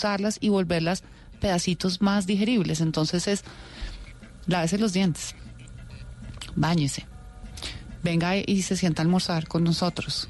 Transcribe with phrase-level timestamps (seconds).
[0.00, 1.02] Usarlas y volverlas
[1.40, 2.82] pedacitos más digeribles.
[2.82, 3.44] Entonces es,
[4.46, 5.34] lávese los dientes,
[6.54, 7.06] báñese,
[8.02, 10.28] venga y se sienta a almorzar con nosotros.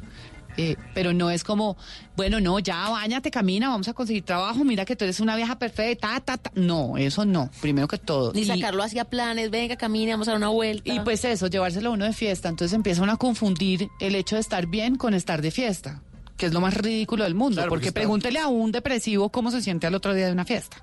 [0.58, 1.76] Eh, pero no es como,
[2.16, 5.58] bueno, no, ya bañate, camina, vamos a conseguir trabajo, mira que tú eres una vieja
[5.58, 6.50] perfecta, ta, ta, ta.
[6.54, 8.32] No, eso no, primero que todo.
[8.32, 10.90] Ni Y- sacarlo hacia planes, venga, camine, vamos a dar una vuelta.
[10.94, 12.48] y pues eso, llevárselo a uno de fiesta.
[12.48, 16.00] Entonces empiezan a confundir el hecho de estar bien con estar de fiesta,
[16.36, 17.56] que es lo más ridículo del mundo.
[17.56, 20.78] Claro, porque pregúntele a un depresivo cómo se siente al otro día de una fiesta.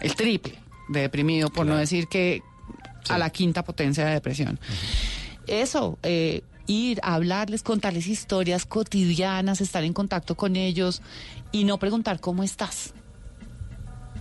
[0.00, 2.42] El triple de deprimido, por no decir que
[3.08, 4.58] a la quinta potencia de depresión.
[5.46, 11.02] Eso, eh, ir a hablarles, contarles historias cotidianas, estar en contacto con ellos
[11.50, 12.94] y no preguntar cómo estás.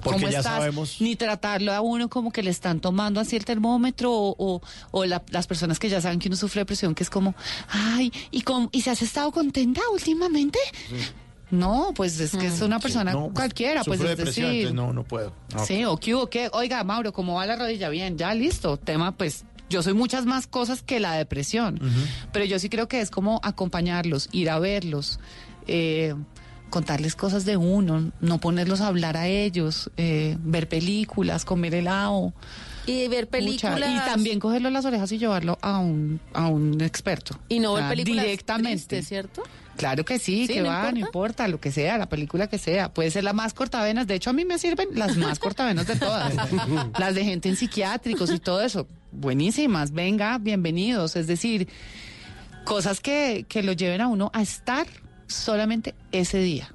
[0.01, 0.55] Porque ¿Cómo ya estás?
[0.57, 0.97] sabemos.
[0.99, 5.05] Ni tratarlo a uno como que le están tomando así el termómetro o, o- o
[5.05, 7.35] la- las personas que ya saben que uno sufre depresión, que es como,
[7.69, 10.59] ay, ¿y, ¿y se has estado contenta últimamente?
[11.49, 15.03] No, pues es que es una persona No, pues, cualquiera, pues es decir, no, no
[15.03, 15.33] puedo.
[15.65, 16.49] Sí, o qué hubo, qué.
[16.53, 17.89] Oiga, Mauro, ¿cómo va la rodilla?
[17.89, 18.77] Bien, ya listo.
[18.77, 21.79] Tema, pues, yo soy muchas más cosas que la depresión.
[22.31, 25.19] Pero yo sí creo que es como acompañarlos, ir a verlos,
[25.67, 26.15] eh,
[26.71, 32.33] contarles cosas de uno, no ponerlos a hablar a ellos, eh, ver películas, comer helado.
[32.87, 33.79] y ver películas.
[33.79, 37.37] Y también cogerlo las orejas y llevarlo a un, a un experto.
[37.49, 38.71] Y no O ver películas Directamente.
[38.87, 39.43] tristes, ¿cierto?
[39.77, 41.07] Claro que sí, Sí, que ¿no va, no importa?
[41.07, 42.93] importa, lo que sea, la película que sea.
[42.93, 44.05] Puede ser la más cortavenas.
[44.07, 46.33] De hecho, a mí me sirven las más cortavenas de todas.
[46.99, 48.87] las de gente en psiquiátricos y todo eso.
[49.11, 51.15] Buenísimas, venga, bienvenidos.
[51.15, 51.67] Es decir,
[52.65, 54.85] cosas que, que lo lleven a uno a estar
[55.31, 56.71] solamente ese día.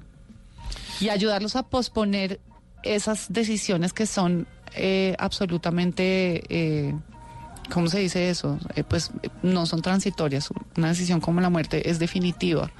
[0.99, 2.39] Y ayudarlos a posponer
[2.83, 6.43] esas decisiones que son eh, absolutamente...
[6.49, 6.95] eh,
[7.69, 8.57] ¿Cómo se dice eso?
[8.75, 9.11] Eh, pues
[9.43, 10.49] no son transitorias.
[10.77, 12.71] Una decisión como la muerte es definitiva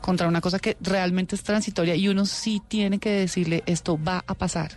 [0.00, 4.24] contra una cosa que realmente es transitoria y uno sí tiene que decirle esto va
[4.26, 4.70] a pasar,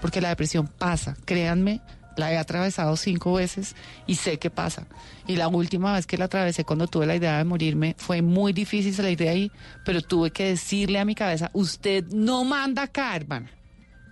[0.00, 1.80] porque la depresión pasa, créanme,
[2.16, 3.74] la he atravesado cinco veces
[4.06, 4.86] y sé que pasa.
[5.26, 8.52] Y la última vez que la atravesé cuando tuve la idea de morirme fue muy
[8.52, 9.52] difícil salir de ahí,
[9.84, 13.50] pero tuve que decirle a mi cabeza, usted no manda acá, hermana.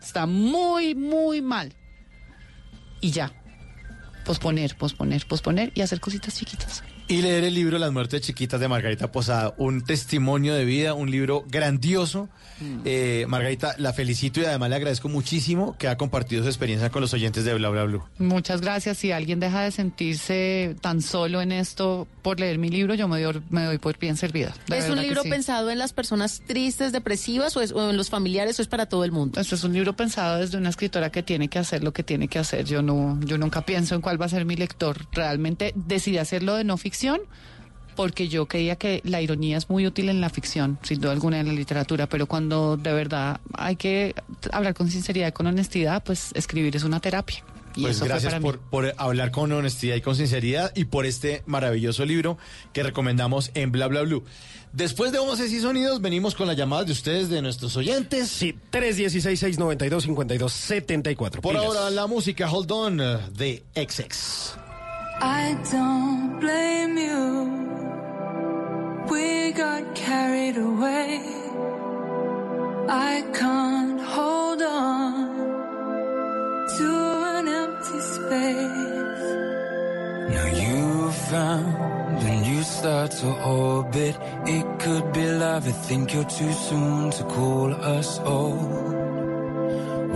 [0.00, 1.74] Está muy, muy mal.
[3.00, 3.32] Y ya.
[4.24, 6.82] Posponer, posponer, posponer y hacer cositas chiquitas.
[7.10, 11.10] Y leer el libro Las muertes chiquitas de Margarita Posada, un testimonio de vida, un
[11.10, 12.28] libro grandioso.
[12.60, 12.80] Mm.
[12.84, 17.00] Eh, Margarita, la felicito y además le agradezco muchísimo que ha compartido su experiencia con
[17.02, 18.04] los oyentes de Bla Bla Blue.
[18.18, 18.98] Muchas gracias.
[18.98, 23.20] Si alguien deja de sentirse tan solo en esto por leer mi libro, yo me
[23.20, 24.54] doy, me doy por bien servida.
[24.72, 25.30] ¿Es un libro sí.
[25.30, 28.86] pensado en las personas tristes, depresivas o, es- o en los familiares o es para
[28.86, 29.40] todo el mundo?
[29.40, 32.28] Este es un libro pensado desde una escritora que tiene que hacer lo que tiene
[32.28, 32.66] que hacer.
[32.66, 35.06] Yo no, yo nunca pienso en cuál va a ser mi lector.
[35.10, 36.99] Realmente decidí hacerlo de no ficción
[37.96, 41.40] porque yo creía que la ironía es muy útil en la ficción, sin duda alguna
[41.40, 44.14] en la literatura, pero cuando de verdad hay que
[44.52, 47.42] hablar con sinceridad y con honestidad, pues escribir es una terapia.
[47.76, 51.06] Y Pues eso fue gracias por, por hablar con honestidad y con sinceridad y por
[51.06, 52.36] este maravilloso libro
[52.72, 54.24] que recomendamos en Bla Bla Blue.
[54.72, 58.28] Después de Voces y Sonidos, venimos con las llamadas de ustedes, de nuestros oyentes.
[58.28, 61.40] Sí, 316-692-5274.
[61.40, 61.64] Por Pilas.
[61.64, 64.54] ahora, la música Hold On de XX.
[65.22, 67.44] I don't blame you.
[69.10, 71.20] We got carried away.
[72.88, 75.36] I can't hold on
[76.76, 76.90] to
[77.36, 79.28] an empty space.
[80.34, 84.16] Now you've found a new star to orbit.
[84.46, 85.68] It could be love.
[85.68, 88.94] I think you're too soon to call us old.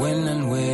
[0.01, 0.74] When and where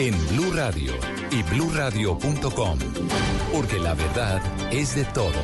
[0.00, 0.94] en Blue Radio
[1.30, 2.78] y bluradio.com,
[3.52, 4.40] porque la verdad
[4.72, 5.34] es de todos.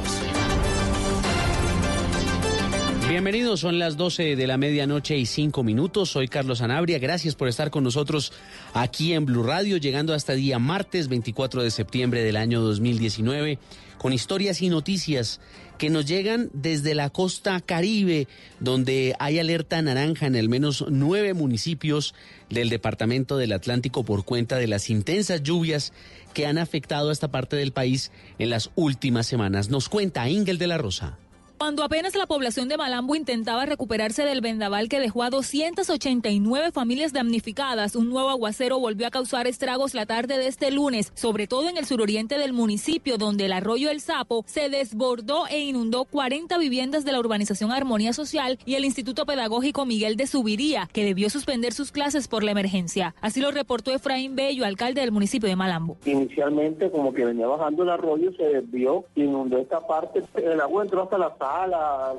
[3.06, 6.08] Bienvenidos, son las 12 de la medianoche y 5 minutos.
[6.08, 6.98] Soy Carlos Anabria.
[6.98, 8.32] Gracias por estar con nosotros
[8.72, 13.58] aquí en Blue Radio, llegando hasta día martes 24 de septiembre del año 2019,
[13.98, 15.40] con historias y noticias
[15.78, 18.28] que nos llegan desde la costa caribe,
[18.60, 22.14] donde hay alerta naranja en al menos nueve municipios
[22.48, 25.92] del departamento del Atlántico por cuenta de las intensas lluvias
[26.34, 29.68] que han afectado a esta parte del país en las últimas semanas.
[29.68, 31.18] Nos cuenta Ingel de la Rosa.
[31.58, 37.14] Cuando apenas la población de Malambo intentaba recuperarse del vendaval que dejó a 289 familias
[37.14, 41.70] damnificadas, un nuevo aguacero volvió a causar estragos la tarde de este lunes, sobre todo
[41.70, 46.58] en el suroriente del municipio, donde el arroyo El Sapo se desbordó e inundó 40
[46.58, 51.30] viviendas de la urbanización Armonía Social y el Instituto Pedagógico Miguel de Subiría, que debió
[51.30, 53.14] suspender sus clases por la emergencia.
[53.22, 55.96] Así lo reportó Efraín Bello, alcalde del municipio de Malambo.
[56.04, 61.04] Inicialmente, como que venía bajando el arroyo, se desvió, inundó esta parte, el agua entró
[61.04, 61.34] hasta la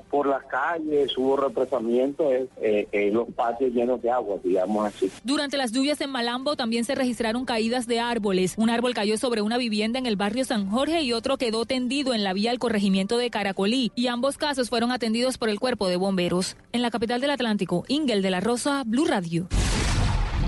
[0.09, 5.11] por las calles, hubo represamiento, eh, eh, los patios llenos de agua, digamos así.
[5.23, 8.55] Durante las lluvias en Malambo también se registraron caídas de árboles.
[8.57, 12.13] Un árbol cayó sobre una vivienda en el barrio San Jorge y otro quedó tendido
[12.13, 13.91] en la vía al corregimiento de Caracolí.
[13.95, 16.55] Y ambos casos fueron atendidos por el cuerpo de bomberos.
[16.71, 19.47] En la capital del Atlántico, Ingel de la Rosa, Blue Radio.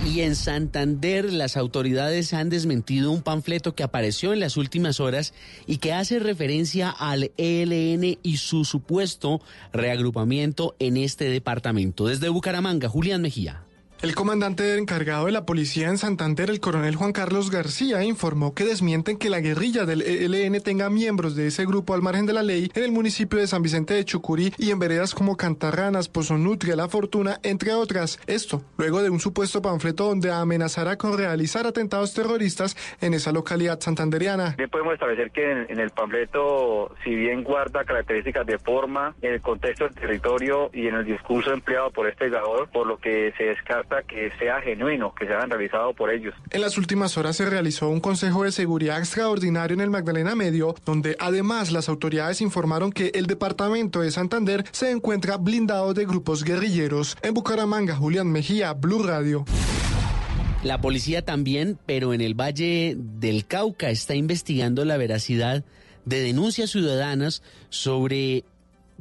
[0.06, 5.34] Y en Santander las autoridades han desmentido un panfleto que apareció en las últimas horas
[5.68, 9.42] y que hace referencia al ELN y su supuesto
[9.72, 12.08] reagrupamiento en este departamento.
[12.08, 13.64] Desde Bucaramanga, Julián Mejía.
[14.02, 18.64] El comandante encargado de la policía en Santander, el coronel Juan Carlos García, informó que
[18.64, 22.42] desmienten que la guerrilla del ELN tenga miembros de ese grupo al margen de la
[22.42, 26.78] ley en el municipio de San Vicente de Chucurí y en veredas como Cantarranas, Pozonutria,
[26.78, 28.22] La Fortuna, entre otras.
[28.26, 33.82] Esto, luego de un supuesto panfleto donde amenazará con realizar atentados terroristas en esa localidad
[33.82, 34.56] santanderiana.
[34.58, 39.42] Bien podemos establecer que en, el panfleto, si bien guarda características de forma, en el
[39.42, 42.30] contexto del territorio y en el discurso empleado por este
[42.72, 43.52] por lo que se
[44.08, 46.34] que sea genuino, que se hayan realizado por ellos.
[46.52, 50.76] En las últimas horas se realizó un Consejo de Seguridad extraordinario en el Magdalena Medio,
[50.86, 56.44] donde además las autoridades informaron que el departamento de Santander se encuentra blindado de grupos
[56.44, 57.18] guerrilleros.
[57.22, 59.46] En Bucaramanga, Julián Mejía, Blue Radio.
[60.64, 65.64] La policía también, pero en el Valle del Cauca, está investigando la veracidad
[66.04, 68.44] de denuncias ciudadanas sobre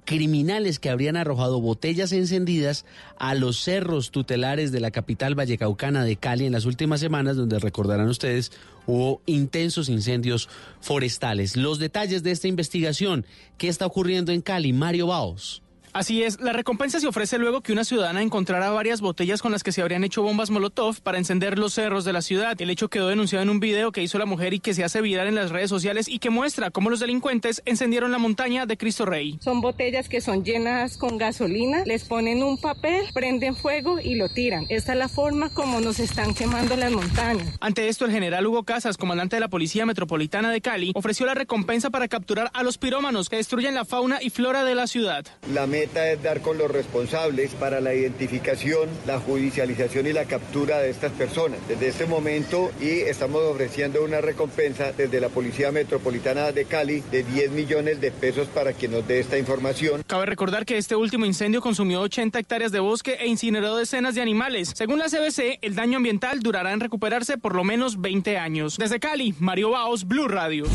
[0.09, 2.87] criminales que habrían arrojado botellas encendidas
[3.19, 7.59] a los cerros tutelares de la capital vallecaucana de Cali en las últimas semanas, donde
[7.59, 8.51] recordarán ustedes
[8.87, 10.49] hubo intensos incendios
[10.81, 11.59] forestales.
[11.59, 13.27] Los detalles de esta investigación,
[13.59, 14.73] ¿qué está ocurriendo en Cali?
[14.73, 15.61] Mario Baos.
[15.99, 19.65] Así es, la recompensa se ofrece luego que una ciudadana encontrara varias botellas con las
[19.65, 22.55] que se habrían hecho bombas Molotov para encender los cerros de la ciudad.
[22.61, 25.01] El hecho quedó denunciado en un video que hizo la mujer y que se hace
[25.01, 28.77] viral en las redes sociales y que muestra cómo los delincuentes encendieron la montaña de
[28.77, 29.41] Cristo Rey.
[29.43, 34.29] Son botellas que son llenas con gasolina, les ponen un papel, prenden fuego y lo
[34.29, 34.67] tiran.
[34.69, 37.57] Esta es la forma como nos están quemando las montañas.
[37.59, 41.35] Ante esto, el general Hugo Casas, comandante de la Policía Metropolitana de Cali, ofreció la
[41.35, 45.27] recompensa para capturar a los pirómanos que destruyen la fauna y flora de la ciudad.
[45.53, 50.91] La es dar con los responsables para la identificación, la judicialización y la captura de
[50.91, 51.59] estas personas.
[51.69, 57.23] Desde este momento y estamos ofreciendo una recompensa desde la Policía Metropolitana de Cali de
[57.23, 60.03] 10 millones de pesos para quien nos dé esta información.
[60.07, 64.23] Cabe recordar que este último incendio consumió 80 hectáreas de bosque e incineró decenas de
[64.23, 64.73] animales.
[64.75, 68.77] Según la CBC, el daño ambiental durará en recuperarse por lo menos 20 años.
[68.77, 70.67] Desde Cali, Mario Baos, Blue Radio.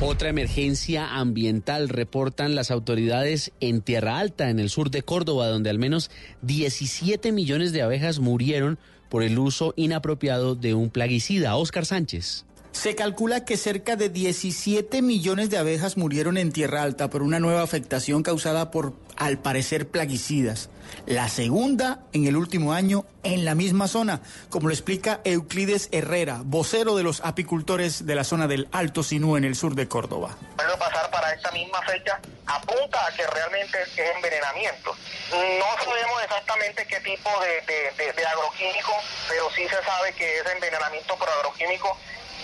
[0.00, 5.70] Otra emergencia ambiental reportan las autoridades en Tierra Alta, en el sur de Córdoba, donde
[5.70, 6.10] al menos
[6.42, 11.54] 17 millones de abejas murieron por el uso inapropiado de un plaguicida.
[11.54, 12.44] Oscar Sánchez.
[12.72, 17.38] Se calcula que cerca de 17 millones de abejas murieron en Tierra Alta por una
[17.38, 20.68] nueva afectación causada por, al parecer, plaguicidas.
[21.06, 26.40] La segunda en el último año en la misma zona, como lo explica Euclides Herrera,
[26.44, 30.36] vocero de los apicultores de la zona del Alto Sinú en el sur de Córdoba.
[30.56, 34.94] Puede pasar para esta misma fecha, apunta a que realmente es, envenenamiento.
[35.32, 38.92] No sabemos exactamente qué tipo de- de agroquímico,
[39.28, 41.96] pero sí se sabe que es envenenamiento por agroquímico.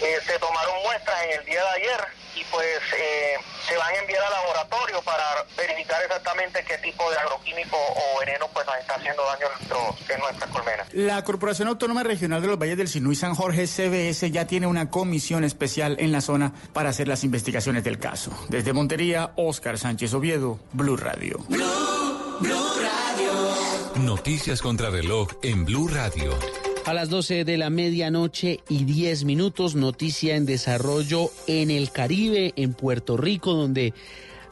[0.03, 2.01] Eh, se tomaron muestras en el día de ayer
[2.37, 3.35] y pues eh,
[3.69, 8.49] se van a enviar al laboratorio para verificar exactamente qué tipo de agroquímico o veneno
[8.55, 10.87] pues nos está haciendo daño en, nuestro- en nuestras colmenas.
[10.95, 14.67] La Corporación Autónoma Regional de los Valles del Sinú y San Jorge, CBS, ya tiene
[14.67, 18.31] una comisión especial en la zona para hacer las investigaciones del caso.
[18.49, 21.45] Desde Montería, Oscar Sánchez Oviedo, Blue Radio.
[23.97, 26.39] Noticias contra reloj en Blue Radio.
[26.87, 32.53] A las 12 de la medianoche y 10 minutos, noticia en desarrollo en el Caribe,
[32.57, 33.93] en Puerto Rico, donde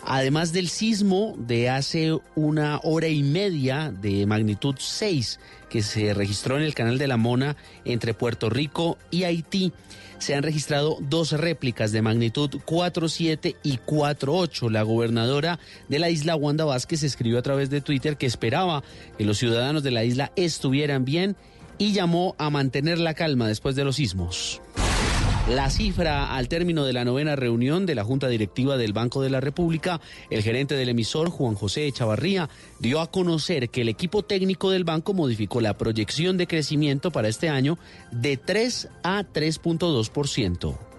[0.05, 6.57] además del sismo de hace una hora y media de magnitud 6 que se registró
[6.57, 9.73] en el canal de la Mona entre Puerto Rico y Haití,
[10.19, 14.71] se han registrado dos réplicas de magnitud 4.7 y 4.8.
[14.71, 15.59] La gobernadora
[15.89, 18.83] de la isla, Wanda Vázquez, escribió a través de Twitter que esperaba
[19.17, 21.37] que los ciudadanos de la isla estuvieran bien
[21.79, 24.61] y llamó a mantener la calma después de los sismos.
[25.49, 29.31] La cifra al término de la novena reunión de la Junta Directiva del Banco de
[29.31, 34.23] la República, el gerente del emisor, Juan José Echavarría, dio a conocer que el equipo
[34.23, 37.79] técnico del banco modificó la proyección de crecimiento para este año
[38.13, 40.98] de 3 a 3.2%.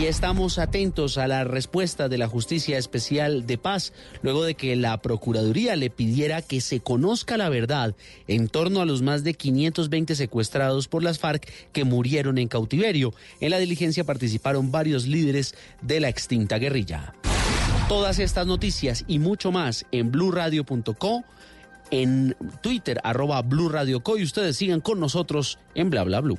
[0.00, 3.92] Y estamos atentos a la respuesta de la Justicia Especial de Paz
[4.22, 7.94] luego de que la Procuraduría le pidiera que se conozca la verdad
[8.26, 13.12] en torno a los más de 520 secuestrados por las FARC que murieron en cautiverio.
[13.40, 17.12] En la diligencia participaron varios líderes de la extinta guerrilla.
[17.86, 21.24] Todas estas noticias y mucho más en blurradio.co,
[21.90, 26.38] en Twitter arroba blurradioco y ustedes sigan con nosotros en bla bla blue.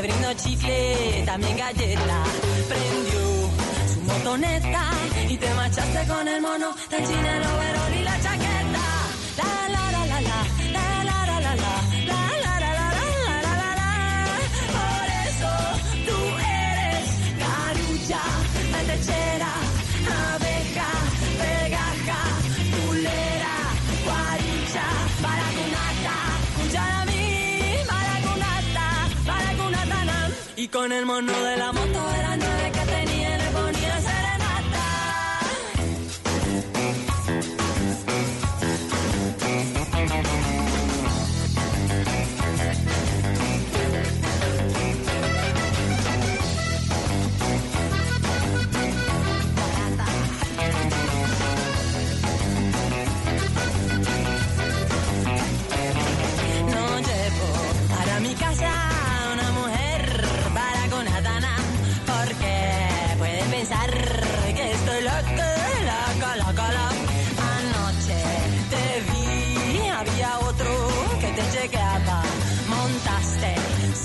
[0.00, 2.22] Te brindó chicle, también galleta,
[2.68, 3.50] prendió
[3.92, 4.90] su motoneta
[5.28, 7.42] y te marchaste con el mono del chino, el
[30.58, 32.27] Y con el mono de la moto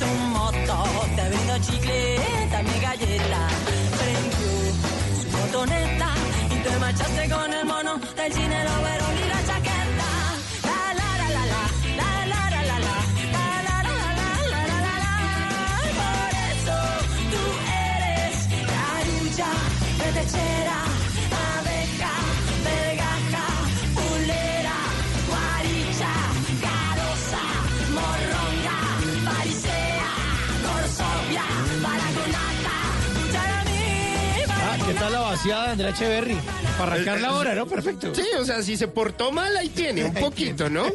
[0.04, 0.84] su moto,
[1.16, 2.20] te brindo chicle,
[2.52, 3.48] también galleta,
[4.00, 4.54] prendió
[5.22, 6.10] su motoneta
[6.50, 9.03] y te marchaste con el mono del cine, el overol
[35.34, 36.38] vaciada de Andrea Echeverry?
[36.78, 37.66] Para arrancarla ahora, ¿no?
[37.66, 38.14] Perfecto.
[38.14, 40.86] Sí, o sea, si se portó mal, ahí tiene, un poquito, ¿no?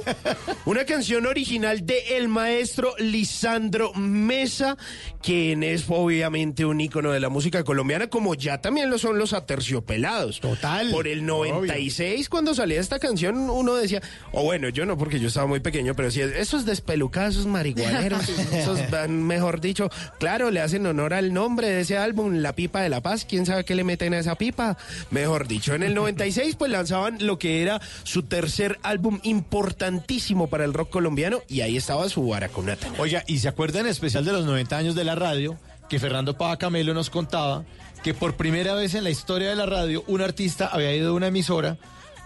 [0.65, 4.77] Una canción original de el maestro Lisandro Mesa,
[5.21, 9.33] quien es obviamente un ícono de la música colombiana, como ya también lo son los
[9.33, 10.39] aterciopelados.
[10.39, 10.91] Total.
[10.93, 15.29] Por el 96, cuando salía esta canción, uno decía, o bueno, yo no, porque yo
[15.29, 19.91] estaba muy pequeño, pero sí, esos despelucados, esos marihuaneros, esos van, mejor dicho,
[20.21, 23.47] claro, le hacen honor al nombre de ese álbum, La Pipa de la Paz, quién
[23.47, 24.77] sabe qué le meten a esa pipa,
[25.11, 25.75] mejor dicho.
[25.75, 30.91] En el 96, pues lanzaban lo que era su tercer álbum importantísimo para el rock
[30.91, 32.89] colombiano, y ahí estaba su Baracunata.
[32.99, 35.59] Oiga, ¿y se acuerdan en especial de los 90 años de la radio?
[35.89, 37.65] Que Fernando Pava Camelo nos contaba
[38.03, 41.15] que por primera vez en la historia de la radio un artista había ido a
[41.15, 41.79] una emisora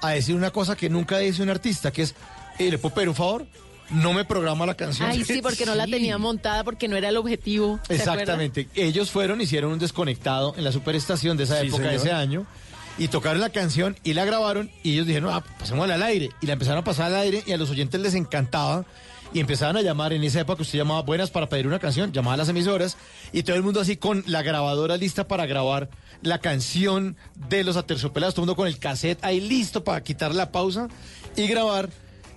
[0.02, 2.14] a decir una cosa que nunca dice un artista, que es,
[2.58, 3.46] ¿le puedo un favor?
[3.92, 5.08] No me programa la canción.
[5.10, 7.78] Ay, sí, porque no la tenía montada, porque no era el objetivo.
[7.88, 8.68] Exactamente.
[8.74, 12.46] Ellos fueron, hicieron un desconectado en la superestación de esa Sí, época, de ese año,
[12.98, 16.30] y tocaron la canción y la grabaron y ellos dijeron, ah, pasémosla al aire.
[16.40, 18.84] Y la empezaron a pasar al aire y a los oyentes les encantaba.
[19.34, 22.34] Y empezaban a llamar, en esa época usted llamaba buenas para pedir una canción, llamaba
[22.34, 22.98] a las emisoras
[23.32, 25.88] y todo el mundo así con la grabadora lista para grabar
[26.20, 27.16] la canción
[27.48, 30.88] de los aterciopelados, todo el mundo con el cassette ahí listo para quitar la pausa
[31.34, 31.88] y grabar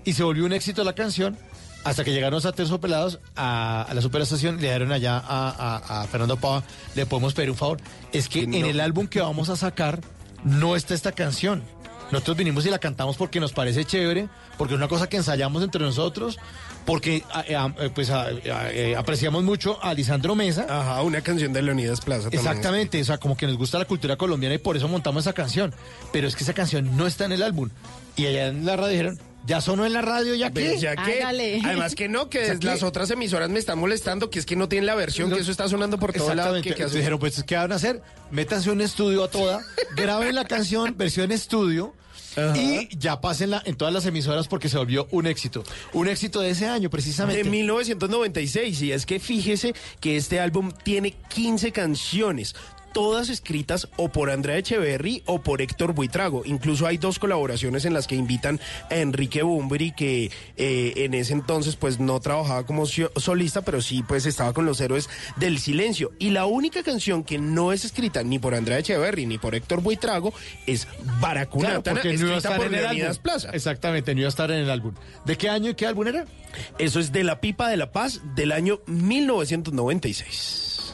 [0.05, 1.37] y se volvió un éxito la canción
[1.83, 6.07] hasta que llegaron los aterciopelados a, a la superestación, le dieron allá a, a- a
[6.07, 6.63] Fernando Pava,
[6.95, 7.79] le podemos pedir un favor,
[8.11, 9.99] es que en el álbum que vamos a sacar
[10.43, 11.63] no está esta canción.
[12.11, 15.63] Nosotros vinimos y la cantamos porque nos parece chévere, porque es una cosa que ensayamos
[15.63, 16.37] entre nosotros,
[16.85, 17.57] porque eh,
[17.95, 20.67] pues eh, apreciamos mucho a Lisandro Mesa.
[20.69, 22.23] Ajá, una canción de Leonidas Plaza.
[22.29, 22.41] también.
[22.45, 25.33] Exactamente, o sea, como que nos gusta la cultura colombiana y por eso montamos esa
[25.33, 25.73] canción.
[26.13, 27.71] Pero es que esa canción no está en el álbum.
[28.15, 30.77] Y allá en la radio dijeron, ya sonó en la radio, ya que.
[30.79, 32.65] Ya que, además que no, que ¿Ya qué?
[32.67, 35.51] las otras emisoras me están molestando, que es que no tienen la versión, que eso
[35.51, 36.55] está sonando por todo lado.
[36.55, 36.91] Exactamente.
[36.91, 38.01] Que, dijeron, pues, ¿qué van a hacer?
[38.31, 39.61] Métanse un estudio a toda,
[39.95, 41.93] graben la canción, versión estudio,
[42.55, 45.63] y ya pásenla en todas las emisoras porque se volvió un éxito.
[45.93, 47.43] Un éxito de ese año, precisamente.
[47.43, 52.55] De 1996, y es que fíjese que este álbum tiene 15 canciones.
[52.95, 56.43] Todas escritas o por Andrea Echeverry o por Héctor Buitrago.
[56.45, 61.33] Incluso hay dos colaboraciones en las que invitan a Enrique Bumbri, que eh, en ese
[61.33, 66.13] entonces pues no trabajaba como solista, pero sí pues estaba con los héroes del silencio.
[66.19, 69.81] Y la única canción que no es escrita ni por Andrea Echeverry ni por Héctor
[69.81, 70.33] Buitrago
[70.65, 70.87] es
[71.19, 73.17] Baracunatana, Claro, porque no iba a escrita estar por en el álbum.
[73.21, 73.49] Plaza.
[73.51, 74.93] Exactamente, no iba a estar en el álbum.
[75.25, 76.23] ¿De qué año y qué álbum era?
[76.79, 80.93] Eso es de la Pipa de la Paz del año 1996.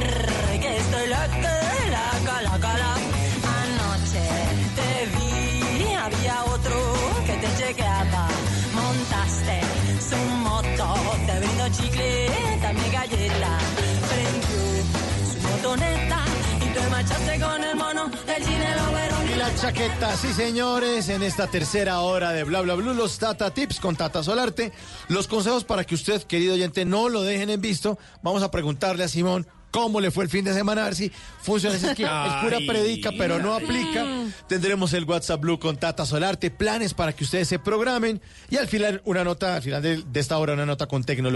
[16.61, 17.37] y te marchaste
[19.37, 23.79] la chaqueta, sí señores, en esta tercera hora de Bla Bla Blue, los Tata Tips
[23.79, 24.71] con Tata Solarte,
[25.07, 27.97] los consejos para que usted, querido oyente, no lo dejen en visto.
[28.21, 31.11] Vamos a preguntarle a Simón cómo le fue el fin de semana, a ver si
[31.41, 31.75] funciona.
[31.75, 34.05] Es, que es pura predica, pero no aplica.
[34.47, 38.67] Tendremos el WhatsApp Blue con Tata Solarte, planes para que ustedes se programen y al
[38.67, 41.31] final una nota, al final de, de esta hora una nota con tecnología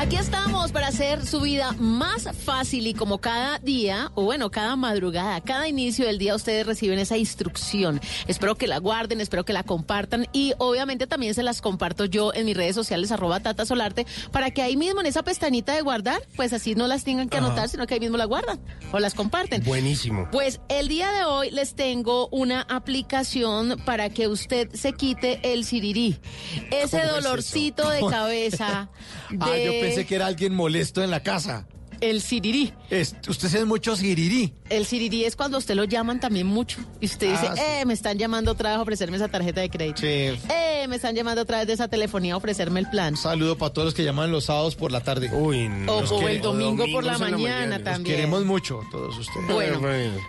[0.05, 4.75] Aquí estamos para hacer su vida más fácil y como cada día, o bueno, cada
[4.75, 7.99] madrugada, cada inicio del día ustedes reciben esa instrucción.
[8.27, 12.31] Espero que la guarden, espero que la compartan y obviamente también se las comparto yo
[12.35, 15.81] en mis redes sociales arroba Tata Solarte para que ahí mismo en esa pestañita de
[15.81, 17.47] guardar, pues así no las tengan que Ajá.
[17.47, 18.59] anotar, sino que ahí mismo la guardan
[18.91, 19.63] o las comparten.
[19.63, 20.29] Buenísimo.
[20.31, 25.65] Pues el día de hoy les tengo una aplicación para que usted se quite el
[25.65, 26.19] sirirí.
[26.69, 28.89] Ese ¿Cómo es dolorcito de cabeza.
[29.39, 31.67] Ah, yo de- pensé que era alguien molesto en la casa.
[32.01, 32.73] El sirirí.
[32.89, 34.53] Es, usted se es mucho sirirí.
[34.69, 36.79] El sirirí es cuando usted lo llaman también mucho.
[36.99, 37.61] Y usted dice, Ah, sí.
[37.65, 40.01] eh, me están llamando otra vez a ofrecerme esa tarjeta de crédito.
[40.01, 40.07] Sí.
[40.07, 43.15] Eh, me están llamando otra vez de esa telefonía a ofrecerme el plan.
[43.15, 45.31] Saludo para todos los que llaman los sábados por la tarde.
[45.33, 47.75] Uy, O, Los o quere- el domingo por la mañana, mañana.
[47.77, 48.15] Los también.
[48.17, 49.47] queremos mucho todos ustedes.
[49.47, 49.79] Bueno,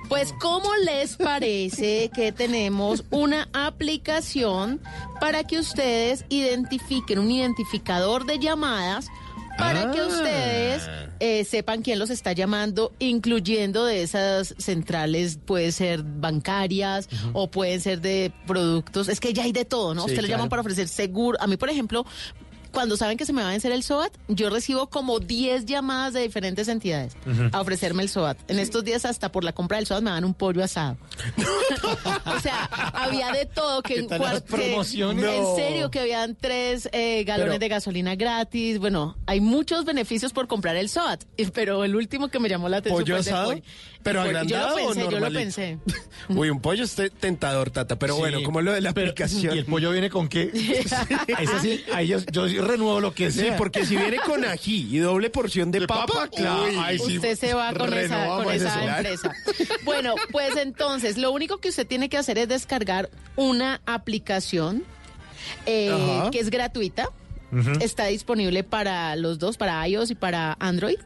[0.09, 4.81] pues ¿cómo les parece que tenemos una aplicación
[5.21, 9.09] para que ustedes identifiquen un identificador de llamadas
[9.59, 10.07] para que Ah.
[10.07, 17.51] ustedes eh, sepan quién los está llamando, incluyendo de esas centrales, puede ser bancarias o
[17.51, 19.09] pueden ser de productos.
[19.09, 20.03] Es que ya hay de todo, ¿no?
[20.05, 21.39] Sí, Usted le llaman para ofrecer seguro.
[21.41, 22.05] A mí, por ejemplo,
[22.77, 26.13] cuando saben que se me va a vencer el SOAT, yo recibo como 10 llamadas
[26.13, 27.17] de diferentes entidades
[27.53, 28.37] a ofrecerme el SOAT.
[28.51, 30.99] En estos días hasta por la compra del SOAT me dan un pollo asado.
[32.27, 34.09] o sea, había de todo que ¿Qué en
[34.47, 35.25] promociones?
[35.25, 35.57] En No.
[35.57, 38.79] serio, que habían tres eh, galones Pero- de gasolina gratis.
[38.79, 42.77] Bueno, hay muchos beneficios por comprar el SOAT, pero el último que me llamó la
[42.79, 43.49] atención ¿Pollo fue el de asado?
[43.53, 43.63] pollo.
[44.03, 44.39] ¿Pero El pollo.
[44.39, 45.79] agrandado Yo lo o pensé, yo lo pensé.
[46.29, 48.21] Uy, un pollo es te- tentador, Tata, pero Sí.
[48.21, 49.55] bueno, como lo de la Pero, aplicación.
[49.57, 50.51] ¿Y el pollo viene con qué?
[51.27, 53.57] Es así, ahí yo, yo sí renuevo lo que Sí, sea.
[53.57, 56.29] porque si viene con ají y doble porción de, ¿De papa, papa?
[56.29, 57.17] Claro, uy, sí.
[57.17, 59.33] Usted se va con esa, con esa empresa.
[59.85, 64.85] Bueno, pues entonces, lo único que usted tiene que hacer es descargar una aplicación
[65.67, 65.93] eh,
[66.33, 67.09] que es gratuita.
[67.81, 70.99] Está disponible para los dos, para iOS y para Android.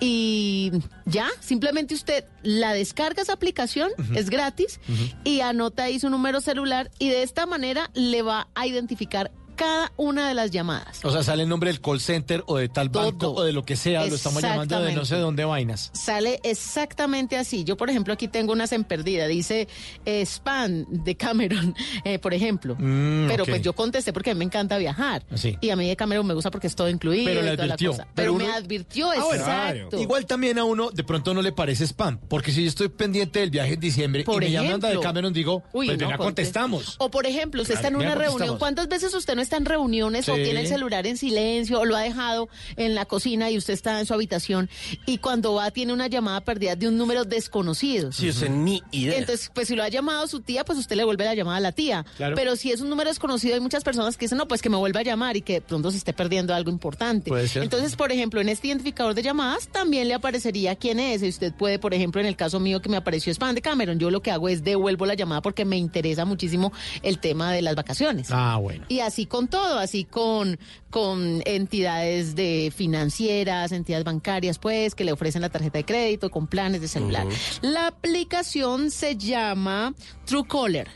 [0.00, 0.72] Y
[1.06, 4.80] ya, simplemente usted la descarga esa aplicación, es gratis,
[5.24, 9.92] y anota ahí su número celular y de esta manera le va a identificar cada
[9.96, 11.04] una de las llamadas.
[11.04, 13.64] O sea, sale el nombre del call center o de tal banco o de lo
[13.64, 15.90] que sea, lo estamos llamando de no sé dónde vainas.
[15.92, 17.64] Sale exactamente así.
[17.64, 19.26] Yo, por ejemplo, aquí tengo unas en perdida.
[19.26, 19.68] Dice
[20.06, 22.76] eh, Spam de Cameron, eh, por ejemplo.
[22.78, 25.24] Mm, pero pues yo contesté porque a mí me encanta viajar.
[25.60, 27.26] Y a mí de Cameron me gusta porque es todo incluido.
[27.26, 27.96] Pero le advirtió.
[28.14, 29.42] Pero, me advirtió, Ah, bueno.
[29.42, 30.00] exacto.
[30.00, 33.40] Igual también a uno de pronto no le parece spam, porque si yo estoy pendiente
[33.40, 35.00] del viaje en diciembre Por y me llaman de.
[35.00, 36.96] Cameron, digo, Uy, pues no, venga, contestamos.
[36.98, 38.58] O por ejemplo, usted está en una reunión.
[38.58, 41.96] ¿Cuántas veces usted no está en reuniones o tiene el celular en silencio o lo
[41.96, 44.68] ha dejado en la cocina y usted está en su habitación
[45.06, 48.12] y cuando va tiene una llamada perdida de un número desconocido?
[48.12, 49.18] Sí, usted ni idea.
[49.18, 51.60] Entonces, pues si lo ha llamado su tía, pues usted le vuelve la llamada a
[51.60, 52.04] la tía.
[52.16, 52.36] Claro.
[52.36, 54.76] Pero si es un número desconocido, hay muchas personas que dicen, no, pues que me
[54.76, 57.30] vuelva a llamar y que de pronto se esté perdiendo algo importante.
[57.30, 57.62] Puede ser.
[57.62, 61.22] Entonces, por ejemplo, en este identificador de llamadas también le aparecería quién es.
[61.22, 63.98] Y usted puede, por ejemplo, en el caso mío que me apareció spam de Cameron,
[63.98, 67.62] yo lo que hago es devuelvo la llamada porque me interesa muchísimo el tema de
[67.62, 68.28] las vacaciones.
[68.30, 68.84] Ah, bueno.
[68.88, 70.58] Y así con todo, así con,
[70.90, 76.48] con entidades de financieras, entidades bancarias, pues, que le ofrecen la tarjeta de crédito, con
[76.48, 77.26] planes de celular.
[77.62, 80.88] La aplicación se llama Truecaller.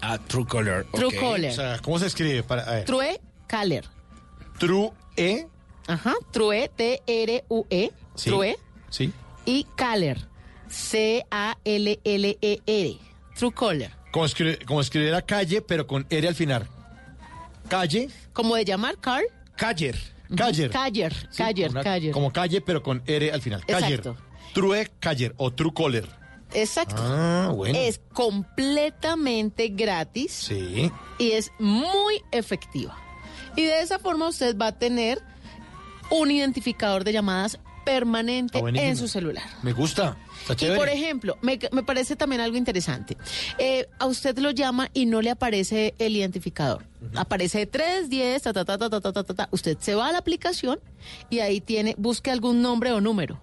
[0.00, 0.86] Ah, True Color.
[0.92, 1.50] Truecaller.
[1.50, 2.42] O sea, ¿cómo se escribe?
[2.42, 2.84] Para, a ver.
[2.86, 3.84] True Caller.
[4.58, 5.46] True E.
[5.86, 6.14] Ajá.
[6.30, 7.90] True, T-R-U-E.
[8.14, 8.30] Sí.
[8.30, 8.56] True.
[8.88, 9.12] Sí.
[9.44, 10.26] Y Caller.
[10.68, 11.50] C-A-L-L-E-R.
[13.36, 13.90] Truecaller.
[14.10, 16.68] Como, escribir, como escribir a calle, pero con R al final.
[17.70, 18.08] Calle.
[18.34, 19.24] Como de llamar, Carl.
[19.56, 19.96] Caller.
[20.36, 20.70] Caller.
[20.70, 21.14] Caller.
[21.30, 21.70] Sí, Caller.
[21.70, 22.12] una- Caller.
[22.12, 23.64] Como calle, pero con R al final.
[23.64, 24.02] Caller.
[24.52, 26.08] True Caller o True Caller.
[26.52, 26.96] Exacto.
[26.98, 27.78] Ah, bueno.
[27.78, 30.32] Es completamente gratis.
[30.32, 30.90] Sí.
[31.18, 32.96] y es muy efectiva.
[33.56, 35.20] Y de esa forma usted va a tener
[36.10, 39.44] un identificador de llamadas permanente Ah, en su celular.
[39.62, 40.16] Me gusta.
[40.58, 43.16] Y por ejemplo, me, me, parece también algo interesante.
[43.58, 46.84] Eh, a usted lo llama y no le aparece el identificador.
[47.14, 50.18] Aparece 3, 10, ta, ta, ta, ta, ta, ta, ta, Usted se va a la
[50.18, 50.80] aplicación
[51.30, 53.40] y ahí tiene, busque algún nombre o número.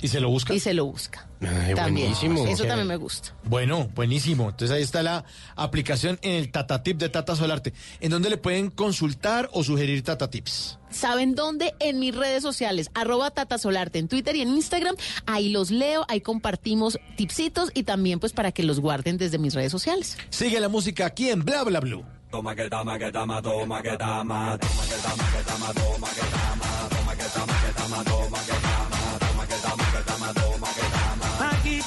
[0.00, 0.54] ¿Y se lo busca?
[0.54, 1.29] Y se lo busca.
[1.40, 2.08] Ay, también.
[2.08, 2.46] buenísimo.
[2.46, 3.34] Eso también me gusta.
[3.44, 4.50] Bueno, buenísimo.
[4.50, 5.24] Entonces ahí está la
[5.56, 10.02] aplicación en el Tata Tip de Tata Solarte, en donde le pueden consultar o sugerir
[10.02, 10.78] Tata Tips.
[10.90, 11.74] ¿Saben dónde?
[11.78, 14.96] En mis redes sociales, arroba tatasolarte en Twitter y en Instagram.
[15.26, 19.54] Ahí los leo, ahí compartimos tipsitos y también pues para que los guarden desde mis
[19.54, 20.18] redes sociales.
[20.30, 22.04] Sigue la música aquí en Bla Bla Blue.
[22.30, 26.20] Toma que tama que tama, toma que tama, toma que tama que tama, toma que
[26.20, 28.59] tama, toma que tama que tama, toma que tama, toma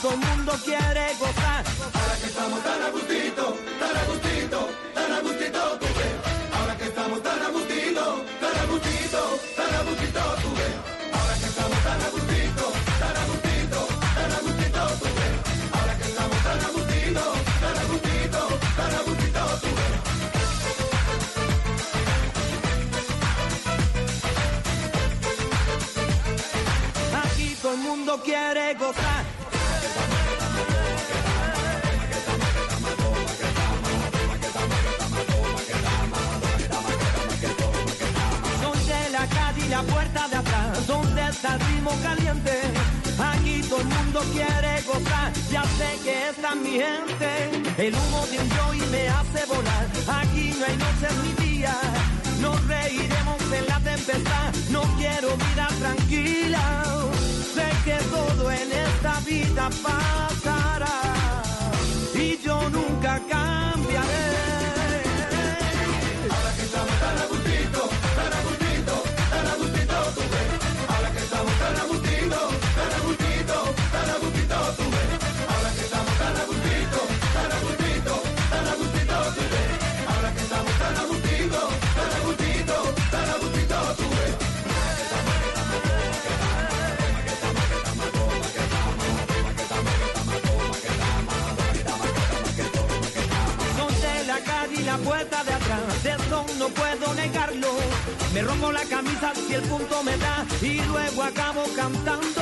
[0.03, 1.63] todo el mundo quiere gozar.
[1.95, 6.15] Ahora que estamos tan a gustito, tan a gustito, tan a gustito, tú ves.
[6.51, 8.03] Ahora que estamos tan a gustito,
[8.41, 9.21] tan a gustito,
[9.55, 10.75] tan a gustito, tú ves.
[11.15, 12.65] Ahora que estamos tan a gustito,
[12.99, 13.79] tan a gustito,
[14.17, 15.35] tan a gustito, tú ves.
[15.71, 17.23] Ahora que estamos tan a gustito,
[17.63, 18.41] tan a gustito,
[18.75, 19.93] tan a gustito, tú ves.
[27.61, 29.32] todo el mundo quiere gozar.
[39.73, 42.61] La calle y la puerta de atrás, donde está el ritmo caliente.
[43.17, 47.29] Aquí todo el mundo quiere gozar, ya sé que está mi gente.
[47.77, 49.85] El humo de un joy me hace volar,
[50.21, 51.77] aquí no hay noches ni días.
[52.41, 56.83] Nos reiremos en la tempestad, no quiero vida tranquila.
[57.53, 61.43] Sé que todo en esta vida pasará
[62.15, 63.19] y yo nunca
[94.97, 97.69] la puerta de atrás, eso no puedo negarlo.
[98.33, 102.41] Me rompo la camisa si el punto me da y luego acabo cantando.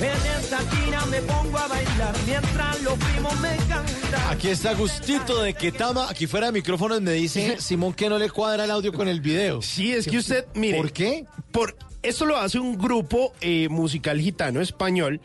[0.00, 4.30] En esta esquina me pongo a bailar mientras los primos me cantan.
[4.30, 6.08] Aquí está Gustito de Ketama.
[6.08, 9.20] Aquí fuera de micrófonos me dice Simón que no le cuadra el audio con el
[9.20, 9.60] video.
[9.60, 10.78] Sí, es que usted, mire.
[10.78, 11.26] ¿Por qué?
[11.50, 15.20] Por, esto lo hace un grupo eh, musical gitano español.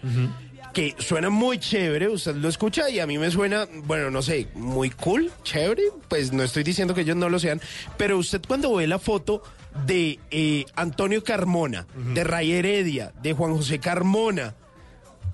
[0.73, 4.47] Que suena muy chévere, usted lo escucha y a mí me suena, bueno, no sé,
[4.55, 7.62] muy cool, chévere, pues no estoy diciendo que ellos no lo sean,
[7.95, 9.43] pero usted cuando ve la foto
[9.86, 14.55] de eh, Antonio Carmona, de Ray Heredia, de Juan José Carmona,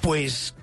[0.02, 0.56] pues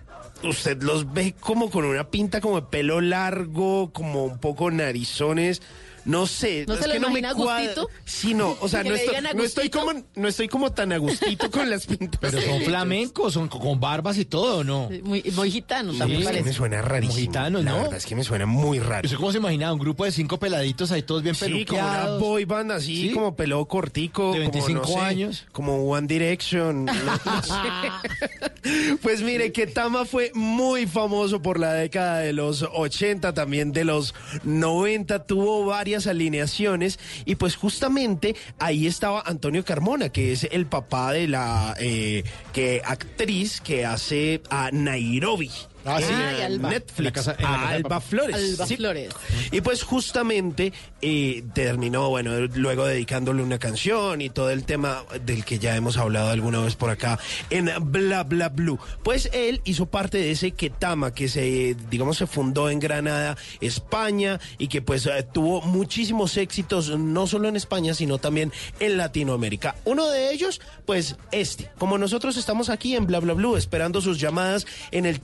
[0.42, 5.62] usted los ve como con una pinta como de pelo largo, como un poco narizones.
[6.06, 7.20] No sé, ¿No es se lo que no me.
[7.26, 7.90] Agustito?
[8.04, 11.50] Sí, no, o sea, Que no estoy, no estoy como no estoy como tan agustito
[11.50, 12.20] con las pintas.
[12.20, 14.88] Pero son flamencos, son con barbas y todo, ¿no?
[15.02, 17.12] Muy, muy gitano Sí, también es que me suena rarísimo.
[17.14, 17.76] Como gitanos, La ¿no?
[17.82, 19.04] verdad es que me suena muy raro.
[19.04, 19.72] ¿Usted cómo se imaginaba?
[19.72, 22.20] Un grupo de cinco peladitos ahí todos bien Sí, como una peluqueados.
[22.20, 23.10] boy band así, ¿Sí?
[23.12, 24.32] como pelo cortico.
[24.32, 25.46] De como, 25 no sé, años.
[25.52, 26.84] Como One Direction.
[26.84, 26.92] no
[27.42, 28.96] sé.
[29.02, 33.84] pues mire, que Tama fue muy famoso por la década de los 80, también de
[33.84, 34.14] los
[34.44, 41.12] 90, tuvo varias alineaciones y pues justamente ahí estaba Antonio Carmona, que es el papá
[41.12, 45.50] de la eh, que actriz que hace a Nairobi.
[45.86, 46.12] Ah, sí.
[46.12, 46.70] Ay, Alba.
[46.70, 47.12] Netflix.
[47.12, 48.00] Casa- a de Alba.
[48.00, 48.34] Flores.
[48.36, 48.76] Alba sí.
[48.76, 49.10] Flores.
[49.52, 55.44] Y pues justamente eh, terminó, bueno, luego dedicándole una canción y todo el tema del
[55.44, 57.18] que ya hemos hablado alguna vez por acá
[57.50, 58.78] en Bla Bla Blue.
[59.02, 64.40] Pues él hizo parte de ese Ketama que se, digamos, se fundó en Granada, España,
[64.58, 69.76] y que pues eh, tuvo muchísimos éxitos, no solo en España, sino también en Latinoamérica.
[69.84, 71.70] Uno de ellos, pues este.
[71.78, 75.20] Como nosotros estamos aquí en Bla Bla Blue esperando sus llamadas en el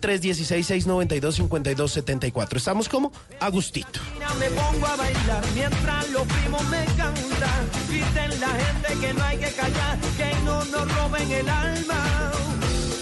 [0.52, 2.56] 316-692-5274.
[2.56, 4.00] Estamos como Agustito.
[4.38, 7.70] Me pongo a bailar mientras los primos me cantan.
[7.88, 12.32] Dicen la gente que no hay que callar, que no nos roben el alma.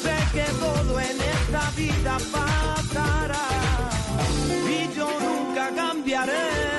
[0.02, 3.48] Sé que todo en esta vida pasará
[4.68, 6.70] y yo nunca cambiaré.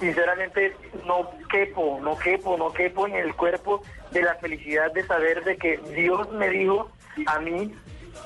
[0.00, 5.44] sinceramente no quepo, no quepo, no quepo en el cuerpo de la felicidad de saber
[5.44, 6.90] de que Dios me dijo
[7.26, 7.72] a mí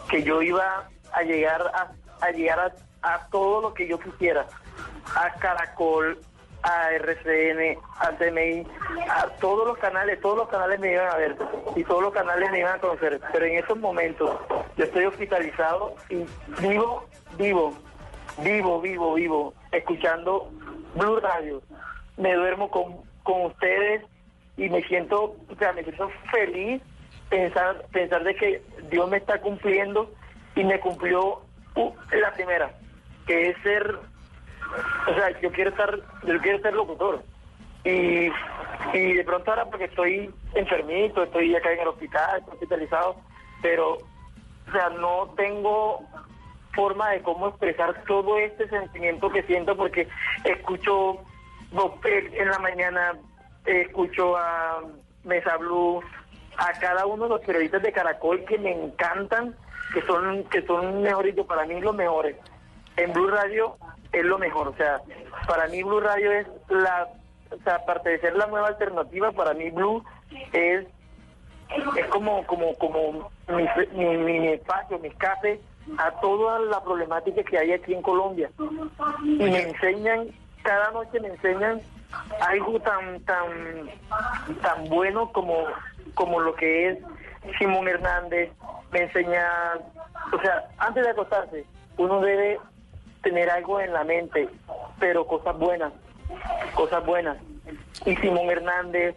[0.08, 1.92] que yo iba a llegar a,
[2.24, 2.58] a llegar
[3.02, 4.46] a, a todo lo que yo quisiera,
[5.14, 6.18] a Caracol,
[6.62, 8.66] a RCN, a TMI,
[9.08, 11.36] a todos los canales, todos los canales me iban a ver
[11.76, 13.20] y todos los canales me iban a conocer.
[13.32, 14.38] Pero en estos momentos
[14.76, 16.24] yo estoy hospitalizado y
[16.60, 17.06] vivo,
[17.38, 17.74] vivo,
[18.42, 20.50] vivo, vivo, vivo, escuchando
[20.94, 21.62] Blue Radio.
[22.16, 24.04] Me duermo con, con ustedes
[24.56, 26.82] y me siento, o sea, me siento feliz
[27.30, 30.10] pensar, pensar de que Dios me está cumpliendo
[30.54, 31.40] y me cumplió
[32.12, 32.70] la primera,
[33.26, 33.98] que es ser
[35.06, 37.22] o sea, yo quiero estar, yo quiero ser locutor.
[37.84, 38.30] Y,
[38.92, 43.16] y de pronto ahora porque estoy enfermito, estoy acá en el hospital, estoy hospitalizado,
[43.62, 46.04] pero, o sea, no tengo
[46.72, 50.08] forma de cómo expresar todo este sentimiento que siento porque
[50.44, 51.18] escucho
[51.72, 53.12] Gospel en la mañana,
[53.64, 54.80] escucho a
[55.24, 56.02] Mesa Blue,
[56.56, 59.56] a cada uno de los periodistas de Caracol que me encantan,
[59.94, 62.36] que son, que son mejor para mí los mejores.
[62.96, 63.76] En Blue Radio
[64.12, 65.00] es lo mejor, o sea,
[65.46, 67.08] para mí Blue Radio es la,
[67.50, 70.04] o sea, aparte de ser la nueva alternativa, para mí Blue
[70.52, 70.86] es
[71.96, 75.60] es como como como mi, mi, mi- espacio, mi escape
[75.98, 78.50] a toda la problemática que hay aquí en Colombia.
[79.22, 80.28] Y me enseñan,
[80.64, 81.80] cada noche me enseñan
[82.40, 83.88] algo tan tan
[84.62, 85.64] tan bueno como
[86.14, 86.98] como lo que es
[87.58, 88.50] Simón Hernández,
[88.90, 89.46] me enseña,
[90.32, 91.64] o sea, antes de acostarse,
[91.98, 92.58] uno debe
[93.22, 94.48] tener algo en la mente,
[94.98, 95.92] pero cosas buenas,
[96.74, 97.36] cosas buenas.
[98.04, 99.14] Y Simón Hernández,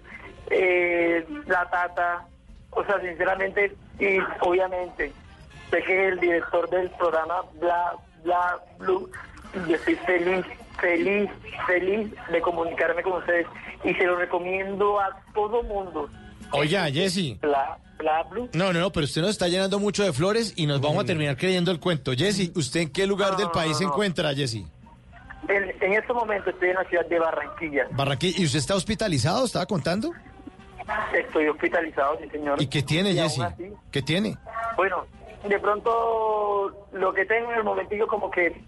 [0.49, 2.25] eh, La Tata,
[2.71, 5.11] o sea, sinceramente y obviamente,
[5.69, 9.09] sé que el director del programa Bla Bla Blue,
[9.69, 10.45] estoy feliz,
[10.79, 11.29] feliz,
[11.67, 13.47] feliz de comunicarme con ustedes
[13.83, 16.09] y se lo recomiendo a todo mundo.
[16.53, 17.37] Oiga, Jesse.
[17.41, 18.49] Bla Bla Blue.
[18.53, 21.05] No, no, no, pero usted nos está llenando mucho de flores y nos vamos a
[21.05, 22.11] terminar creyendo el cuento.
[22.13, 24.65] Jesse, ¿usted en qué lugar del país se encuentra, Jesse?
[25.47, 27.87] En, en este momento estoy en la ciudad de Barranquilla.
[27.91, 28.39] Barranquilla.
[28.39, 29.45] ¿Y usted está hospitalizado?
[29.45, 30.11] ¿Estaba contando?
[31.13, 32.61] Estoy hospitalizado, sí, señor.
[32.61, 33.41] ¿Y qué tiene, Jesse?
[33.91, 34.37] ¿Qué tiene?
[34.75, 35.05] Bueno,
[35.47, 38.61] de pronto lo que tengo en el momentillo como que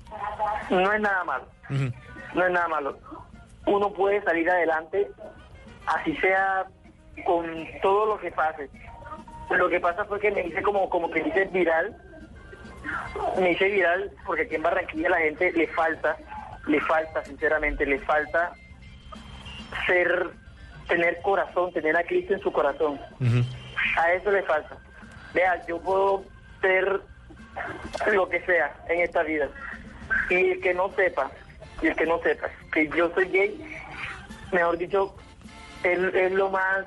[0.70, 2.98] no es nada malo, no es nada malo.
[3.66, 5.10] Uno puede salir adelante,
[5.88, 6.66] así sea
[7.24, 8.70] con todo lo que pase.
[9.50, 11.96] Lo que pasa fue que me hice como, como que dice viral,
[13.40, 16.18] me hice viral porque aquí en Barranquilla la gente le falta,
[16.68, 18.54] le falta, sinceramente, le falta
[19.86, 20.30] ser,
[20.88, 23.00] tener corazón, tener a Cristo en su corazón.
[23.98, 24.78] A eso le falta.
[25.34, 26.24] Vea, yo puedo
[26.62, 27.02] ser
[28.12, 29.48] lo que sea en esta vida.
[30.30, 31.30] Y el que no sepa,
[31.82, 33.80] y el que no sepa que yo soy gay,
[34.52, 35.16] mejor dicho,
[35.84, 36.86] es, es lo más,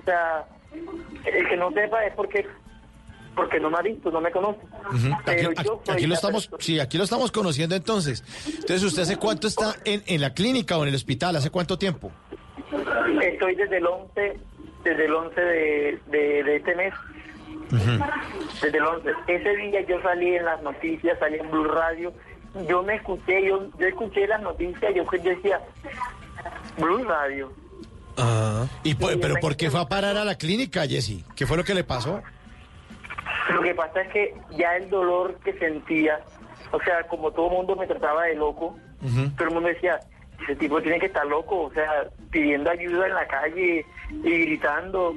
[0.00, 0.44] o sea,
[1.24, 2.46] el que no sepa es porque
[3.34, 4.58] porque no me ha visto, no me conoce.
[4.84, 8.24] Aquí, Pero aquí- yo soy aquí lo estamos, sí, aquí lo estamos conociendo entonces.
[8.46, 11.36] Entonces, ¿usted hace cuánto está en, en la clínica o en el hospital?
[11.36, 12.10] ¿Hace cuánto tiempo?
[13.22, 14.40] Estoy desde el 11,
[14.82, 16.92] desde el 11 de, de, de este mes,
[18.60, 19.10] desde el 11.
[19.28, 22.12] Ese día yo salí en las noticias, salí en Blue Radio,
[22.68, 25.60] yo me escuché, yo, yo escuché las noticias, yo, yo decía,
[26.76, 27.52] Blue Radio.
[28.82, 31.24] ¿Y por- pero por qué fue a parar a la clínica, Jesse?
[31.36, 32.22] ¿Qué fue lo que le pasó?
[33.54, 36.20] Lo que pasa es que ya el dolor que sentía,
[36.72, 38.76] o sea, como todo el mundo me trataba de loco,
[39.36, 40.00] todo el mundo decía,
[40.42, 43.86] ese tipo tiene que estar loco, o sea, pidiendo ayuda en la calle
[44.22, 45.14] y gritando,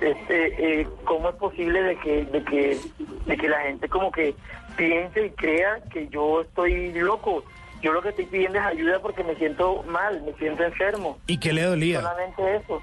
[0.00, 2.78] este, eh, ¿cómo es posible de que, de que,
[3.26, 4.34] de que la gente como que
[4.76, 7.44] piense y crea que yo estoy loco?
[7.82, 11.18] Yo lo que estoy pidiendo es ayuda porque me siento mal, me siento enfermo.
[11.26, 12.00] ¿Y qué le dolía?
[12.00, 12.82] Solamente eso.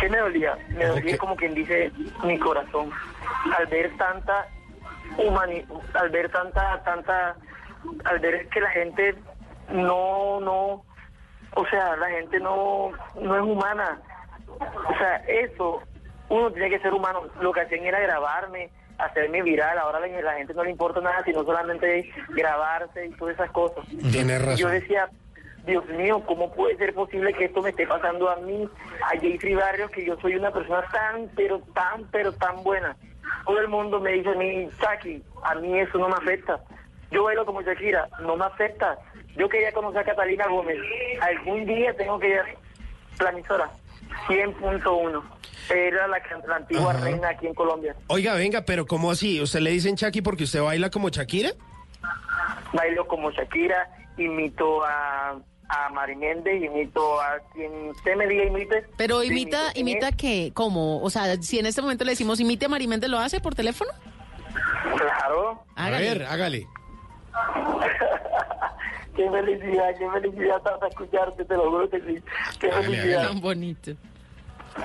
[0.00, 0.58] ¿Qué me dolía?
[0.68, 1.90] Me dolía como quien dice
[2.24, 2.90] mi corazón.
[3.56, 4.46] Al ver tanta
[5.18, 7.36] humani al ver tanta, tanta,
[8.04, 9.14] al ver que la gente
[9.70, 10.84] no, no,
[11.54, 14.00] o sea, la gente no, no es humana.
[14.48, 15.82] O sea, eso,
[16.28, 17.22] uno tiene que ser humano.
[17.40, 19.78] Lo que hacían era grabarme, hacerme viral.
[19.78, 23.84] Ahora la, la gente no le importa nada, sino solamente grabarse y todas esas cosas.
[24.10, 24.56] Tienes razón.
[24.56, 25.08] Yo decía,
[25.66, 28.68] Dios mío, ¿cómo puede ser posible que esto me esté pasando a mí,
[29.02, 32.96] a Jayfree Barrios, que yo soy una persona tan, pero tan, pero tan buena?
[33.44, 36.60] Todo el mundo me dice a mí, Saki, a mí eso no me afecta.
[37.10, 38.96] Yo bailo como Shakira, no me afecta.
[39.36, 40.78] Yo quería conocer a Catalina Gómez.
[41.20, 43.68] Algún día tengo que ir a la emisora
[44.28, 45.22] 100.1.
[45.70, 47.04] Era la, la antigua Ajá.
[47.04, 47.94] reina aquí en Colombia.
[48.08, 49.40] Oiga, venga, pero ¿cómo así?
[49.40, 51.50] ¿Usted le dicen Chucky porque usted baila como Shakira?
[52.72, 53.88] bailo como Shakira,
[54.18, 55.38] imito a,
[55.68, 58.84] a Mari Méndez, imito a quien usted me diga imite.
[58.96, 59.80] Pero Sí, imita, imito.
[59.80, 61.02] imita que, ¿cómo?
[61.02, 63.90] O sea, si en este momento le decimos imite a Marimente, ¿lo hace por teléfono?
[64.96, 65.62] Claro.
[65.74, 66.66] A ver, hágale.
[69.16, 70.60] Qué felicidad, qué felicidad
[70.90, 72.22] escucharte, te lo juro que sí.
[72.60, 73.28] Qué felicidad.
[73.28, 73.92] Tan bonito.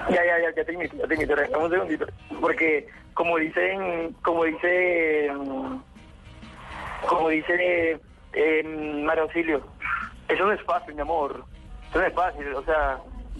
[0.09, 2.05] Ya, ya, ya, ya te imito, ya te déjame un segundito.
[2.39, 5.31] Porque como dicen, como dice,
[7.07, 7.99] como dice
[8.33, 8.63] eh,
[9.03, 9.61] María Auxilio,
[10.27, 11.43] eso no es fácil, mi amor.
[11.89, 12.99] Eso no es fácil, o sea,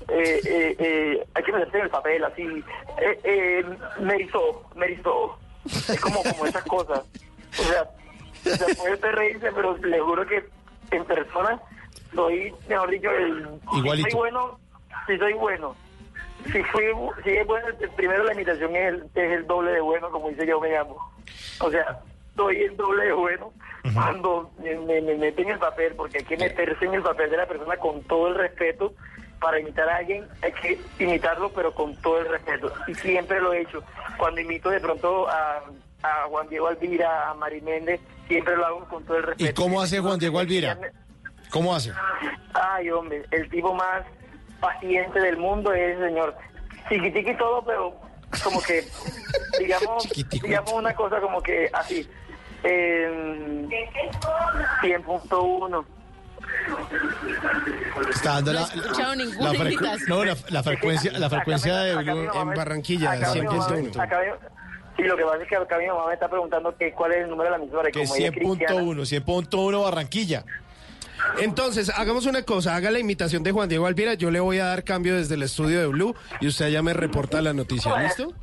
[0.10, 2.44] eh, eh, eh, hay que meterse en el papel, así.
[3.00, 3.66] Eh, eh,
[4.00, 5.38] me erizó, me erizó.
[5.66, 7.00] Es como, como esas cosas.
[7.60, 10.44] O sea, o sea, puede reírse, pero le juro que
[10.92, 11.62] en persona
[12.14, 13.48] soy, mejor dicho, el...
[13.74, 14.08] Igualito.
[14.08, 14.60] Si soy bueno,
[15.08, 15.76] si soy bueno,
[16.46, 16.86] si, fui,
[17.24, 20.46] si es bueno, primero la imitación es el, es el doble de bueno, como dice
[20.46, 20.98] yo me llamo.
[21.60, 22.00] O sea,
[22.36, 23.54] soy el doble de bueno
[23.94, 27.30] cuando me, me, me meten en el papel, porque hay que meterse en el papel
[27.32, 28.94] de la persona con todo el respeto.
[29.40, 32.72] Para imitar a alguien hay que imitarlo, pero con todo el respeto.
[32.88, 33.84] Y siempre lo he hecho.
[34.18, 35.64] Cuando imito de pronto a,
[36.04, 39.50] a Juan Diego Alvira, a Mari Méndez, siempre lo hago con todo el respeto.
[39.50, 40.78] ¿Y cómo hace Juan Diego Alvira?
[41.50, 41.92] ¿Cómo hace?
[42.54, 44.04] Ay, hombre, el tipo más
[44.62, 46.36] paciente del mundo es el señor.
[46.88, 47.94] Chiquitiqui y todo, pero
[48.44, 48.86] como que,
[49.60, 52.10] digamos, digamos una cosa como que así.
[52.64, 53.68] Eh,
[54.82, 55.86] 100.1.
[58.10, 61.76] Está dando No la, he escuchado ninguna la frecu- no, la, la frecuencia, la frecuencia
[61.78, 64.00] de Blue en Barranquilla, acá mi mamá- 100.1.
[64.02, 64.48] acá mi-
[64.98, 67.20] Sí, lo que pasa es que acá mi mamá me está preguntando que cuál es
[67.24, 67.90] el número de la emisora.
[67.90, 70.44] y Que como ella es cristiana, 100.1, 100.1 Barranquilla.
[71.40, 74.66] Entonces, hagamos una cosa, haga la imitación de Juan Diego Alvira, yo le voy a
[74.66, 78.34] dar cambio desde el estudio de Blue y usted ya me reporta la noticia, ¿listo?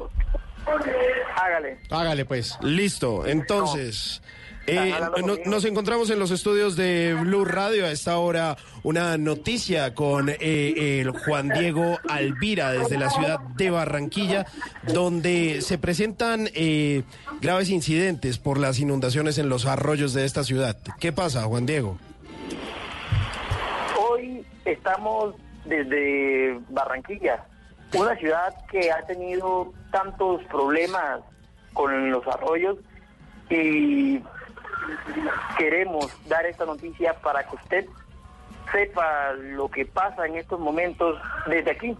[1.37, 1.79] Hágale.
[1.91, 2.59] Hágale pues.
[2.62, 4.21] Listo, entonces...
[4.66, 4.93] eh,
[5.25, 10.29] no- nos encontramos en los estudios de Blue Radio a esta hora una noticia con
[10.29, 14.45] eh, el Juan Diego Alvira desde la ciudad de Barranquilla
[14.93, 17.03] donde se presentan eh,
[17.41, 20.77] graves incidentes por las inundaciones en los arroyos de esta ciudad.
[21.01, 21.99] ¿Qué pasa, Juan Diego?
[24.69, 27.43] Estamos desde Barranquilla,
[27.95, 31.21] una ciudad que ha tenido tantos problemas
[31.73, 32.77] con los arroyos
[33.49, 34.21] y
[35.57, 37.87] queremos dar esta noticia para que usted
[38.71, 41.97] sepa lo que pasa en estos momentos desde aquí,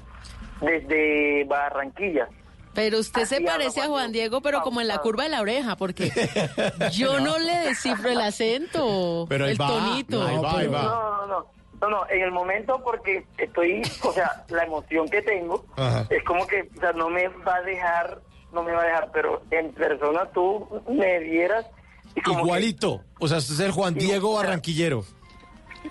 [0.61, 2.29] desde Barranquilla.
[2.75, 5.75] Pero usted se parece a Juan Diego, pero como en la curva de la oreja,
[5.77, 6.13] porque
[6.93, 10.23] yo no le descifro el acento, Pero el va, tonito.
[10.23, 10.83] ahí va, ahí va.
[10.83, 15.23] No, no, no, no, no, en el momento porque estoy, o sea, la emoción que
[15.23, 16.07] tengo Ajá.
[16.11, 18.21] es como que, o sea, no me va a dejar,
[18.53, 21.67] no me va a dejar, pero en persona tú me vieras
[22.15, 23.03] que- Igualito.
[23.21, 25.05] O sea, usted es el Juan Diego Barranquillero.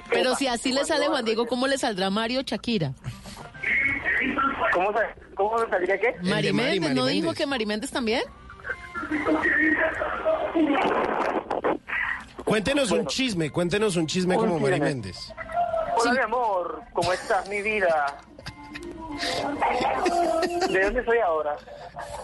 [0.10, 2.94] Pero si así le sale Juan Diego, ¿cómo le saldrá Mario Shakira?
[4.74, 4.90] ¿cómo,
[5.36, 6.16] ¿cómo me saldría qué?
[6.22, 8.24] Mari de Mari, Méndez, Mari ¿no dijo que Mari Méndez también?
[12.44, 14.80] Cuéntenos un chisme, cuéntenos un chisme Un como Mari.
[14.80, 15.34] Méndez.
[16.00, 18.18] Hola, mi amor, ¿cómo estás, mi vida?
[20.70, 21.56] ¿De dónde soy ahora?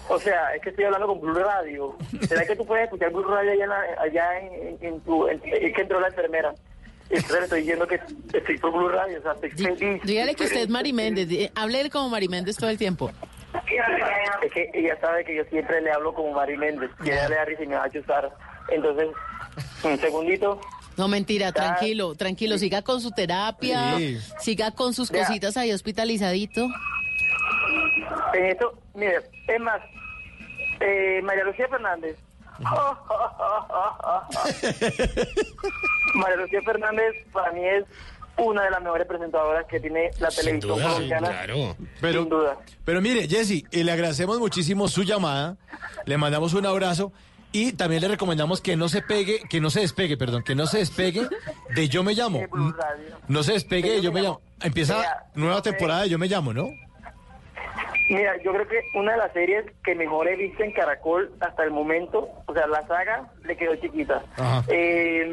[0.10, 1.96] O sea, es que estoy hablando con Blue Radio.
[2.28, 5.28] ¿Será que tú puedes escuchar Blue Radio allá en, la- allá en, en tu...
[5.28, 6.54] en- es que entró la enfermera.
[7.10, 8.00] Entonces le estoy diciendo que
[8.34, 10.02] estoy por Blue Radio, o sea, estoy feliz.
[10.04, 13.12] Dígale que usted es Mari Méndez, háblele como Mari Méndez todo el tiempo.
[14.42, 16.90] Es que ella sabe que yo siempre le hablo como Mari Méndez.
[17.04, 18.32] Y ella le da risa y me va a chuzar.
[18.70, 19.10] Entonces,
[19.84, 20.60] un segundito.
[20.98, 24.18] No, mentira, tranquilo, tranquilo, siga con su terapia, Sí.
[24.40, 26.68] siga con sus cositas ahí hospitalizadito.
[28.34, 29.18] En esto, mire,
[29.48, 29.82] es más,
[30.80, 32.18] eh, María Lucía Fernández.
[36.16, 37.84] María Lucía Fernández para mí es
[38.38, 41.28] una de las mejores presentadoras que tiene la televisión duda, sí, colombiana.
[41.30, 41.76] claro.
[42.02, 42.58] Pero, Sin duda.
[42.84, 45.56] pero mire, Jesse, y le agradecemos muchísimo su llamada,
[46.06, 47.12] le mandamos un abrazo
[47.54, 50.66] y también le recomendamos que no se pegue, que no se despegue, perdón, que no
[50.66, 51.28] se despegue
[51.76, 52.42] de Yo Me Llamo.
[53.28, 54.42] No se despegue de Yo Me Llamo.
[54.62, 56.72] Empieza nueva temporada de Yo Me Llamo, ¿no?
[58.10, 61.64] Mira, yo creo que una de las series que mejor he visto en Caracol hasta
[61.64, 64.24] el momento, o sea, la saga le quedó chiquita.
[64.68, 65.26] Eh,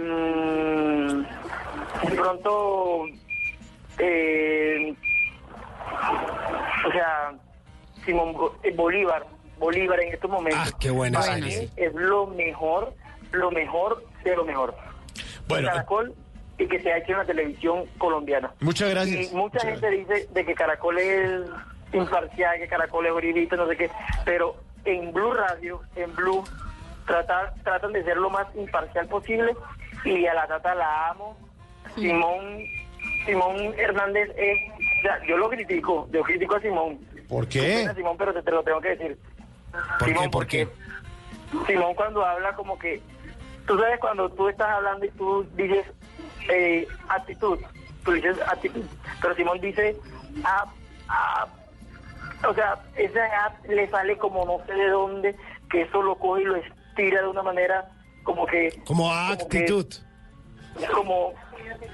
[2.08, 3.06] de pronto,
[3.98, 4.94] eh,
[6.86, 7.32] o sea,
[8.04, 9.26] Simón eh, Bolívar,
[9.60, 10.72] Bolívar en estos momentos.
[10.72, 12.94] Ah, qué buena para mí Es lo mejor,
[13.30, 14.74] lo mejor de lo mejor.
[15.46, 16.14] Bueno, Caracol
[16.58, 18.52] y que se ha hecho en la televisión colombiana.
[18.60, 19.32] Muchas gracias.
[19.32, 21.42] Y mucha Muchas gente dice de que Caracol es
[21.92, 23.90] imparcial, que Caracol es uribista, no sé qué,
[24.24, 26.44] pero en Blue Radio, en Blue,
[27.06, 29.54] tratar, tratan de ser lo más imparcial posible
[30.04, 31.36] y a la Tata la amo.
[31.94, 32.62] Simón
[33.26, 36.98] Simón Hernández es, o sea, yo lo critico, yo critico a Simón.
[37.28, 39.18] ¿Por Qué Simón, pero te, te lo tengo que decir.
[39.98, 40.30] ¿Por Simón, qué?
[40.30, 40.68] ¿Por qué?
[41.66, 43.00] Simón cuando habla como que,
[43.66, 45.86] tú sabes cuando tú estás hablando y tú dices
[46.48, 47.58] eh, actitud,
[48.04, 48.84] tú dices actitud,
[49.20, 49.96] pero Simón dice
[50.44, 50.64] ah,
[51.08, 51.46] ah,
[52.48, 55.36] o sea, esa app le sale como no sé de dónde,
[55.70, 57.88] que eso lo coge y lo estira de una manera
[58.22, 58.70] como que...
[58.86, 59.86] Como que- actitud.
[60.94, 61.32] como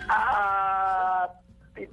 [0.09, 1.29] ah,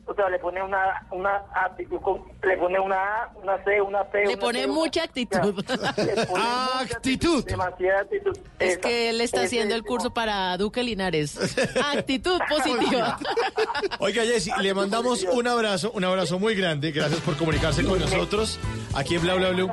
[0.06, 4.04] o sea, le pone una, una actitud, con- le pone una A, una C, una
[4.06, 4.20] P.
[4.26, 5.38] Le una pone una- mucha actitud.
[5.38, 7.46] le pone mucha Actitud.
[7.46, 8.38] Demasiada actitud.
[8.60, 11.38] Es Esa- que él está haciendo el curso para Duque Linares.
[11.94, 13.18] Actitud positiva.
[14.00, 16.92] Oiga, Jessy, le mandamos un abrazo, un abrazo muy grande.
[16.92, 18.60] Gracias por comunicarse con nosotros
[18.94, 19.70] aquí en Bla Bla Blue.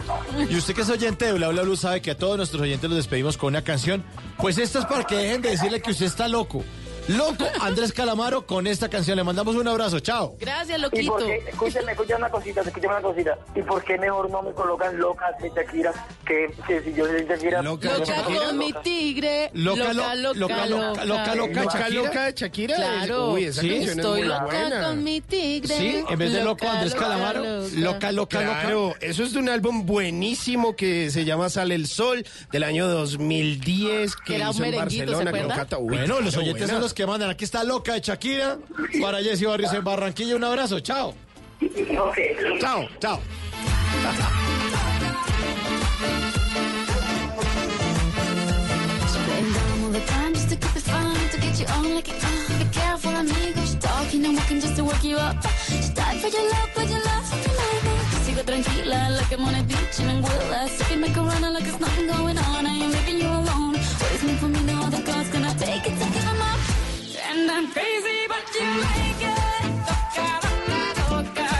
[0.49, 2.89] Y usted que es oyente de Bla Bla Blue sabe que a todos nuestros oyentes
[2.89, 4.05] los despedimos con una canción.
[4.39, 6.63] Pues esta es para que dejen de decirle que usted está loco.
[7.17, 9.17] Loco, Andrés Calamaro, con esta canción.
[9.17, 10.01] Le mandamos un abrazo.
[10.01, 10.37] Chao.
[10.39, 11.13] Gracias, ¿Y loquito.
[11.13, 11.37] por qué?
[11.49, 13.39] Escúchame, escúchame una cosita, escúchame una cosita.
[13.55, 15.93] ¿Y por qué mejor no me colocan locas de Shakira?
[16.25, 17.63] Que, que si yo soy Shakira...
[17.63, 19.51] Loca Loca con mi tigre.
[19.55, 21.05] Loca, Loca, lo- loca, loca, loca.
[21.05, 22.03] loca, loca, loca, Loca, Shakira.
[22.03, 22.77] loca de Shakira.
[22.77, 23.33] Claro.
[23.33, 24.87] Uy, esa Sí, canción Estoy es muy loca buena.
[24.87, 25.77] con mi tigre.
[25.77, 27.43] Sí, en vez de loco, Loca, Andrés loca, Calamaro.
[27.75, 28.99] Loca, loca, Claro, loca.
[29.01, 34.15] eso es de un álbum buenísimo que se llama Sale el Sol del año 2010
[34.17, 35.67] que Era hizo en merenguito, ¿se Barcelona.
[35.81, 37.31] Bueno, los oyentes son los que mandan.
[37.31, 38.59] Aquí está Loca de Shakira.
[39.01, 40.37] Para Jessy Barrios en Barranquilla.
[40.37, 40.81] Un abrazo.
[40.81, 41.15] Chao.
[42.61, 43.21] Chao, chao.
[58.41, 60.65] And tranquila, like I'm on a beach in Anguilla.
[60.65, 63.75] If you make a run like there's nothing going on, I ain't leaving you alone.
[63.75, 66.20] What is meant for me, no other God's gonna take it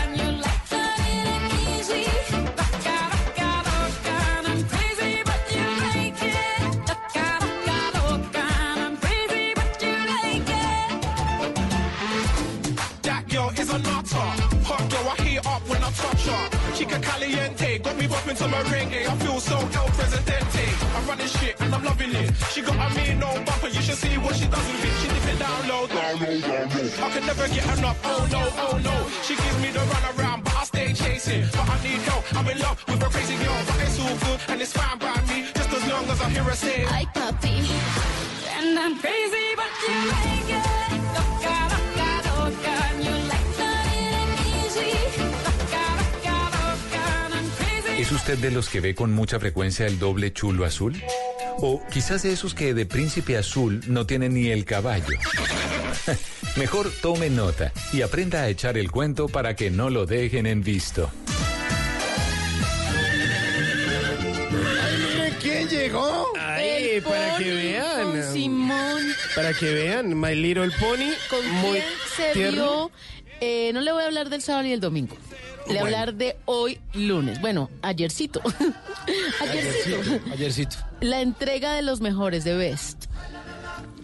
[0.01, 2.03] and you like that it ain't easy.
[2.57, 6.71] Toca, toca, toca, and I'm crazy, but you like it.
[6.87, 7.27] Toca,
[7.95, 8.45] toca,
[14.11, 14.50] toca,
[18.33, 19.05] got me bopping to merengue.
[19.05, 19.11] Eh?
[19.11, 20.63] I feel so El Presidente.
[20.95, 22.33] I'm running shit and I'm loving it.
[22.51, 24.93] She got a mean no bumper, you should see what she does with it.
[25.01, 27.05] She dip it down low, down low.
[27.05, 28.95] I can never get enough, oh no, oh no.
[29.23, 31.45] She gives me the run around, but I stay chasing.
[31.51, 33.61] But I need help, I'm in love with a crazy girl.
[33.67, 36.43] But it's all good and it's fine by me, just as long as I hear
[36.43, 36.85] her say.
[36.85, 37.55] Ay, papi.
[38.57, 40.65] And I'm crazy, but you like it.
[41.15, 41.80] Toca, toca,
[48.01, 50.99] ¿Es usted de los que ve con mucha frecuencia el doble chulo azul?
[51.59, 55.05] O quizás de esos que de príncipe azul no tienen ni el caballo.
[56.55, 60.63] Mejor tome nota y aprenda a echar el cuento para que no lo dejen en
[60.63, 61.11] visto.
[65.39, 66.33] ¿Quién llegó?
[66.39, 68.11] Ay, El para que Pony vean.
[68.13, 69.01] Con Simón.
[69.35, 71.13] Para que vean, My Little Pony.
[71.29, 71.83] ¿Con muy quién
[72.17, 72.63] se tierno.
[72.63, 72.91] vio?
[73.41, 75.15] Eh, no le voy a hablar del sábado y el domingo.
[75.67, 75.85] Le Bueno.
[75.85, 77.39] hablar de hoy lunes.
[77.41, 78.41] Bueno, ayercito.
[79.41, 80.19] ayercito.
[80.31, 80.75] Ayercito.
[81.01, 83.05] La entrega de los mejores de Best.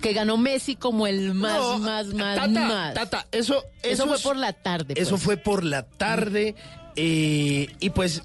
[0.02, 2.94] Que ganó Messi como el más, No, más, más, Tata, más.
[2.94, 4.94] Tata, eso, Eso fue es- por la tarde.
[4.96, 5.24] Eso pues.
[5.24, 6.56] fue por la tarde.
[6.96, 8.22] eh, y pues,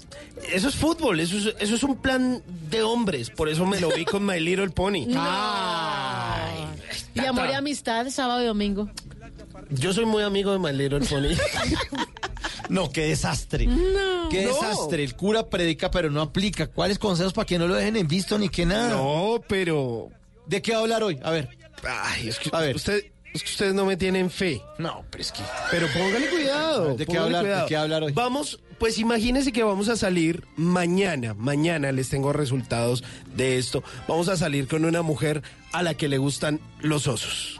[0.51, 3.29] eso es fútbol, eso es, eso es un plan de hombres.
[3.31, 5.05] Por eso me lo vi con My Little Pony.
[5.15, 6.65] Ay,
[7.15, 8.89] Y amor y amistad, sábado y domingo.
[9.69, 11.35] Yo soy muy amigo de My Little Pony.
[12.69, 13.67] No, qué desastre.
[13.67, 14.29] No.
[14.29, 14.53] Qué No.
[14.53, 15.03] desastre.
[15.03, 16.67] El cura predica, pero no aplica.
[16.67, 18.89] ¿Cuáles consejos para que no lo dejen en visto ni que nada?
[18.95, 20.09] no, pero.
[20.47, 21.19] ¿De qué va a hablar hoy?
[21.23, 21.49] A ver.
[21.85, 22.75] Ay, es que, A ver.
[22.77, 23.03] Usted,
[23.33, 24.61] es que ustedes no me tienen fe.
[24.79, 25.41] No, pero es que.
[25.71, 26.95] Pero póngale cuidado.
[26.95, 27.45] ¿De qué hablar?
[27.45, 28.13] ¿De qué hablar hoy?
[28.13, 31.33] Vamos, pues imagínense que vamos a salir mañana.
[31.33, 33.03] Mañana les tengo resultados
[33.35, 33.83] de esto.
[34.07, 35.43] Vamos a salir con una mujer
[35.73, 37.59] a la que le gustan los osos.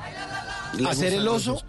[0.77, 1.65] Le ¿Hacer el los oso?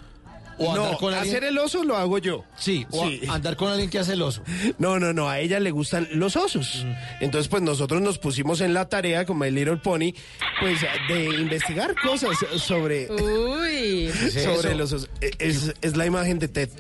[0.59, 1.35] ¿O andar no, con alguien?
[1.37, 2.45] hacer el oso lo hago yo.
[2.57, 3.21] Sí, o Sí.
[3.29, 4.43] andar con alguien que hace el oso.
[4.79, 6.85] No, no, no, a ella le gustan los osos.
[7.21, 10.13] Entonces, pues nosotros nos pusimos en la tarea con My Little Pony,
[10.61, 14.09] pues de investigar cosas sobre, Uy.
[14.31, 14.75] sobre eso?
[14.75, 15.11] los osos.
[15.21, 16.71] E- Es, es la imagen de Ted.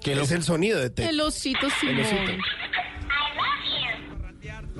[0.00, 1.08] Que es el sonido de Ted.
[1.10, 2.00] El osito Simón.
[2.00, 2.32] osito.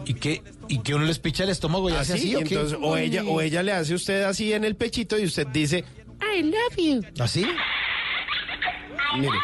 [0.06, 2.54] ¿Y que, y que uno les picha el estómago y hace Así, así, ¿o qué?
[2.54, 5.46] entonces, o ella, o ella le hace a usted así en el pechito y usted
[5.48, 5.84] dice,
[6.36, 7.02] I love you.
[7.22, 7.44] ¿Así?
[9.16, 9.38] Mire.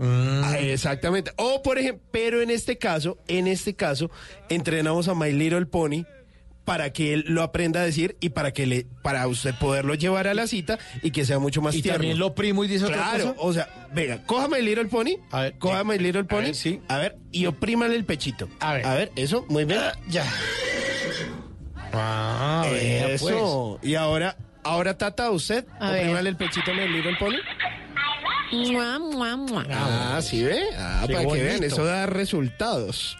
[0.00, 1.32] Ah, exactamente.
[1.36, 4.10] O por ejemplo, pero en este caso, en este caso,
[4.48, 6.04] entrenamos a My Little Pony
[6.64, 10.28] para que él lo aprenda a decir y para que le, para usted poderlo llevar
[10.28, 11.96] a la cita y que sea mucho más Y tierno.
[11.98, 13.46] también lo primo y dice otra Claro, cosa.
[13.48, 16.42] o sea, venga, coja My Little Pony, A ver, coja eh, My Little a Pony,
[16.42, 16.80] ver, sí.
[16.88, 18.48] a ver, y oprímale el pechito.
[18.60, 18.86] A ver.
[18.86, 19.80] a ver, eso, muy bien.
[20.08, 20.26] Ya.
[21.92, 23.78] Ah, eso.
[23.82, 27.36] Y ahora, ahora Tata, usted, oprímale el pechito a My Little Pony.
[28.50, 29.66] Mua, mua, mua.
[29.70, 30.62] Ah, ¿sí ve?
[30.76, 33.18] Ah, Qué para que vean, eso da resultados.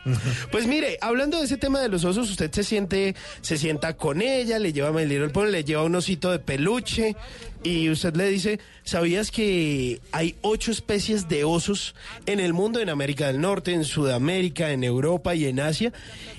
[0.50, 4.22] Pues mire, hablando de ese tema de los osos, usted se siente, se sienta con
[4.22, 7.14] ella, le lleva a My Little Pony, le lleva un osito de peluche
[7.62, 12.88] y usted le dice, ¿sabías que hay ocho especies de osos en el mundo, en
[12.88, 15.92] América del Norte, en Sudamérica, en Europa y en Asia?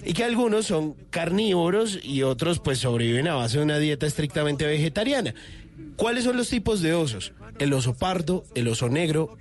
[0.04, 4.66] Y que algunos son carnívoros y otros pues sobreviven a base de una dieta estrictamente
[4.66, 5.36] vegetariana.
[5.96, 7.34] ¿Cuáles son los tipos de osos?
[7.60, 9.38] El oso pardo, el oso negro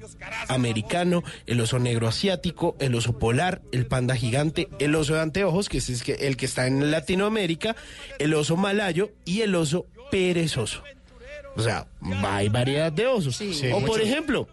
[0.48, 5.68] americano, el oso negro asiático, el oso polar, el panda gigante, el oso de anteojos,
[5.68, 7.76] que es el que está en Latinoamérica,
[8.18, 10.82] el oso malayo y el oso perezoso.
[11.56, 11.86] O sea,
[12.22, 13.36] hay variedad de osos.
[13.36, 14.48] Sí, o por ejemplo,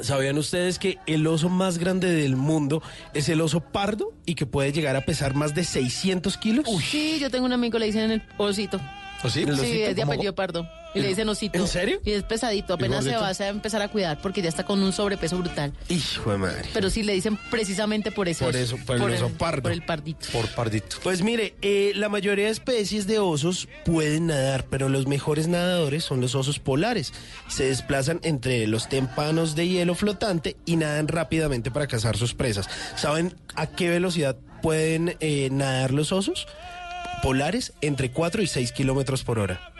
[0.00, 2.82] ¿sabían ustedes que el oso más grande del mundo
[3.14, 6.66] es el oso pardo y que puede llegar a pesar más de 600 kilos?
[6.82, 8.80] Sí, yo tengo un amigo, le dicen el osito.
[9.22, 9.40] ¿O sí?
[9.40, 9.66] Sí, ¿El osito?
[9.66, 10.68] es de apellido Pardo.
[10.96, 11.58] Y le dicen osito.
[11.58, 12.00] ¿En serio?
[12.04, 14.92] Y es pesadito, apenas se va a empezar a cuidar porque ya está con un
[14.92, 15.72] sobrepeso brutal.
[15.88, 16.68] Hijo de madre.
[16.72, 18.44] Pero sí le dicen precisamente por eso.
[18.44, 19.62] Por eso, por el oso pardo.
[19.62, 20.26] Por el pardito.
[20.32, 20.96] Por pardito.
[21.02, 26.04] Pues mire, eh, la mayoría de especies de osos pueden nadar, pero los mejores nadadores
[26.04, 27.12] son los osos polares.
[27.48, 32.68] Se desplazan entre los témpanos de hielo flotante y nadan rápidamente para cazar sus presas.
[32.96, 36.46] ¿Saben a qué velocidad pueden eh, nadar los osos
[37.22, 37.72] polares?
[37.80, 39.72] Entre 4 y 6 kilómetros por hora.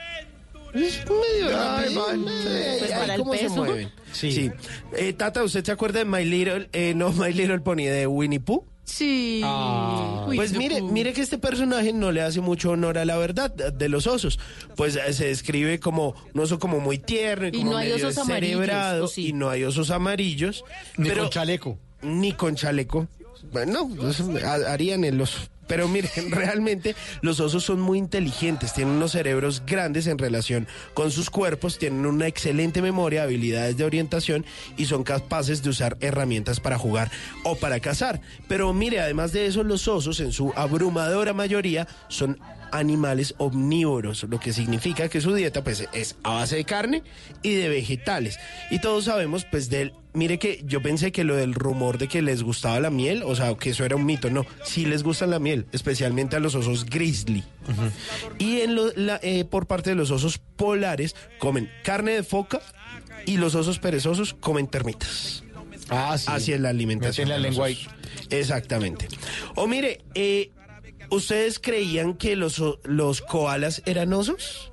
[0.76, 2.24] Es medio Ay, man.
[2.24, 3.54] Pues para el ¿Cómo se peso.
[3.56, 3.90] mueven?
[4.12, 4.32] Sí.
[4.32, 4.50] Sí.
[4.96, 8.40] Eh, Tata, ¿usted se acuerda de My Little, eh, no My Little Pony, de Winnie
[8.40, 8.64] Pooh?
[8.84, 9.40] Sí.
[9.44, 10.22] Ah.
[10.32, 13.88] Pues mire, mire que este personaje no le hace mucho honor a la verdad de
[13.88, 14.38] los osos.
[14.76, 17.90] Pues eh, se describe como un oso como muy tierno y, Y como no hay
[17.90, 20.64] medio osos amarillos, y no hay osos amarillos.
[20.98, 21.78] Ni pero- con chaleco.
[22.02, 23.08] Ni con chaleco.
[23.52, 25.38] Bueno, pues, ha- harían el oso.
[25.66, 31.10] Pero miren, realmente los osos son muy inteligentes, tienen unos cerebros grandes en relación con
[31.10, 34.44] sus cuerpos, tienen una excelente memoria, habilidades de orientación
[34.76, 37.10] y son capaces de usar herramientas para jugar
[37.44, 38.20] o para cazar.
[38.48, 42.38] Pero mire, además de eso, los osos en su abrumadora mayoría son
[42.72, 47.02] animales omnívoros, lo que significa que su dieta pues es a base de carne
[47.42, 48.38] y de vegetales.
[48.70, 52.22] Y todos sabemos pues del mire que yo pensé que lo del rumor de que
[52.22, 55.26] les gustaba la miel, o sea, que eso era un mito, no, sí les gusta
[55.26, 57.44] la miel, especialmente a los osos grizzly.
[58.38, 62.60] Y en lo- la- eh, por parte de los osos polares comen carne de foca
[63.26, 65.44] y los osos perezosos comen termitas.
[65.88, 66.26] Ah, sí.
[66.28, 67.28] Así es la alimentación.
[67.28, 67.68] La lengua.
[68.30, 69.06] Exactamente.
[69.54, 70.50] O mire, eh,
[71.10, 74.72] ¿ustedes creían que los, los koalas eran osos?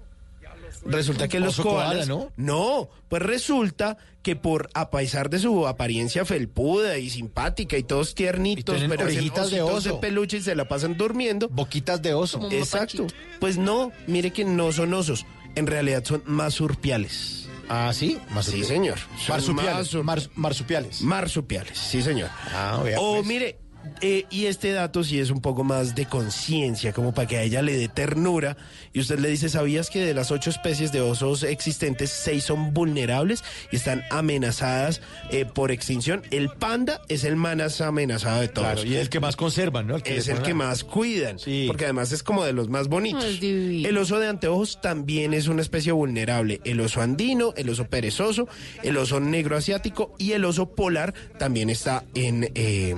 [0.85, 2.07] Resulta que los koala, koalas...
[2.07, 2.31] ¿no?
[2.37, 8.15] No, pues resulta que por a pesar de su apariencia felpuda y simpática y todos
[8.15, 9.99] tiernitos, Y pero orejitas de oso.
[9.99, 11.49] peluche y se la pasan durmiendo.
[11.49, 12.49] Boquitas de oso.
[12.51, 13.07] Exacto.
[13.39, 15.25] Pues no, mire que no son osos,
[15.55, 17.47] en realidad son masurpiales.
[17.69, 18.19] Ah, sí.
[18.41, 18.97] Sí, señor.
[19.27, 19.93] Marsupiales.
[20.35, 21.01] marsupiales.
[21.01, 22.29] Marsupiales, sí, señor.
[22.53, 23.25] Ah, o pues.
[23.25, 23.57] mire,
[24.01, 27.43] eh, y este dato sí es un poco más de conciencia, como para que a
[27.43, 28.57] ella le dé ternura.
[28.93, 32.73] Y usted le dice, ¿sabías que de las ocho especies de osos existentes, seis son
[32.73, 36.23] vulnerables y están amenazadas eh, por extinción?
[36.31, 38.73] El panda es el más amenazado de todos.
[38.73, 39.97] Claro, y el que más conservan, ¿no?
[39.97, 41.65] es el que más cuidan, Sí.
[41.67, 43.23] porque además es como de los más bonitos.
[43.41, 43.85] Ay.
[43.85, 46.61] El oso de anteojos también es una especie vulnerable.
[46.63, 48.47] El oso andino, el oso perezoso,
[48.83, 52.95] el oso negro asiático y el oso polar también está en, eh,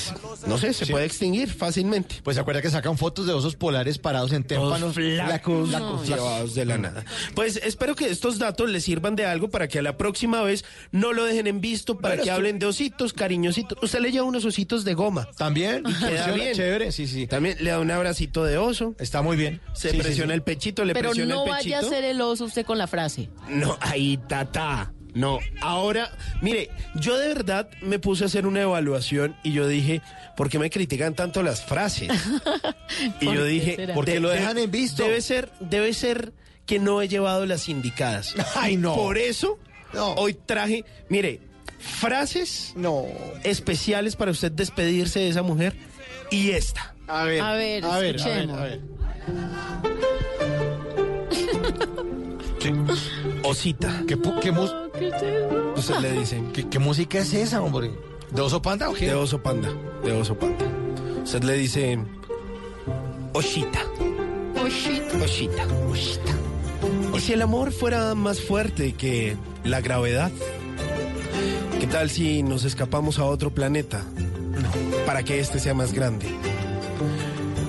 [0.00, 0.92] pues, no sé, se Sí.
[0.92, 2.16] puede extinguir fácilmente.
[2.22, 4.94] Pues se acuerda que sacan fotos de osos polares parados en témpanos.
[4.94, 6.08] Flacos, flacos, flacos.
[6.08, 7.04] llevados de la nada.
[7.34, 10.64] Pues espero que estos datos les sirvan de algo para que a la próxima vez
[10.90, 13.78] no lo dejen en visto, para que hablen de ositos, cariñositos.
[13.82, 15.28] Usted le lleva unos ositos de goma.
[15.36, 15.82] También.
[15.86, 16.54] Y queda bien.
[16.54, 17.26] Chévere, sí, sí.
[17.26, 18.94] También le da un abracito de oso.
[18.98, 19.60] Está muy bien.
[19.74, 20.36] Se Sí, presiona sí.
[20.36, 21.86] el pechito, le Pero presiona no el vaya pechito.
[21.86, 23.30] a ser el oso usted con la frase.
[23.48, 24.92] No, ahí, tata.
[25.14, 26.10] No, ahora,
[26.40, 30.00] mire, yo de verdad me puse a hacer una evaluación y yo dije,
[30.36, 32.08] ¿por qué me critican tanto las frases?
[33.20, 33.94] y ¿Por yo qué dije, será?
[33.94, 35.02] Porque lo dejan en visto.
[35.02, 36.32] Debe ser, debe ser
[36.64, 38.34] que no he llevado las indicadas.
[38.56, 38.94] Ay, no.
[38.94, 39.58] Por eso,
[39.92, 40.12] No.
[40.14, 41.40] hoy traje, mire,
[41.78, 43.04] frases No.
[43.44, 45.74] especiales para usted despedirse de esa mujer
[46.30, 46.94] y esta.
[47.06, 47.40] A ver.
[47.42, 48.58] A ver, a ver, a ver, escuchemos.
[48.58, 48.80] a ver.
[53.42, 54.02] Osita.
[54.06, 54.16] ¿Qué,
[55.76, 56.42] Usted le dice.
[56.52, 57.90] qué- qué música es esa, hombre?
[58.30, 59.06] ¿De oso panda o qué?
[59.06, 59.70] De oso panda,
[60.04, 60.64] de oso panda.
[61.24, 61.98] Usted le dice
[63.32, 63.80] Oshita,
[64.64, 65.24] Oshito.
[65.24, 66.32] Oshita, Oshita.
[67.16, 70.30] ¿Y si el amor fuera más fuerte que la gravedad?
[71.80, 74.02] ¿Qué tal si nos escapamos a otro planeta?
[75.06, 76.26] Para que este sea más grande.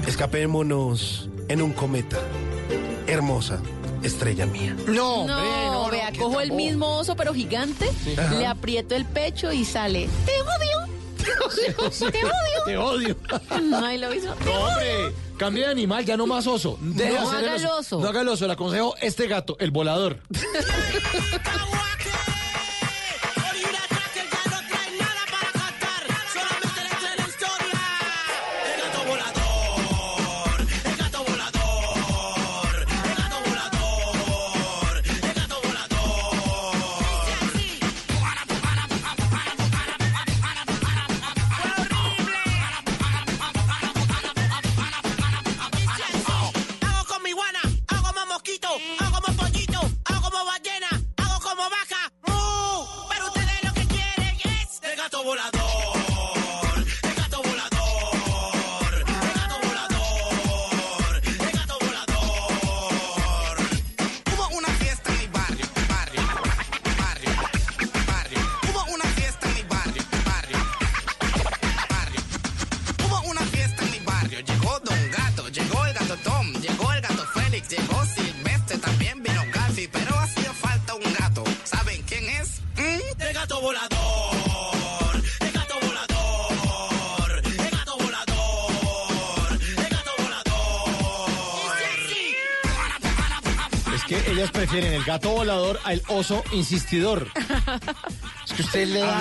[0.08, 2.18] Escapémonos en un cometa.
[3.08, 3.60] Hermosa,
[4.04, 4.76] estrella mía.
[4.88, 7.90] No, No, vea, cojo el mismo oso pero gigante,
[8.38, 10.10] le aprieto el pecho y sale.
[10.26, 10.94] ¡Te odio!
[12.12, 12.64] ¡Te odio!
[12.66, 13.16] Te odio.
[13.84, 14.34] Ay, lo hizo.
[14.36, 14.66] ¡Te No, odio!
[14.68, 16.78] hombre, cambie de animal, ya no más oso.
[16.82, 18.00] Deje de No haga el oso.
[18.00, 20.20] No haga el oso, le aconsejo este gato, el volador.
[83.20, 91.76] El gato volador, el gato volador, el gato volador, el gato volador.
[93.96, 97.28] Es que ellas prefieren el gato volador al oso insistidor.
[98.46, 99.20] Es que usted le da...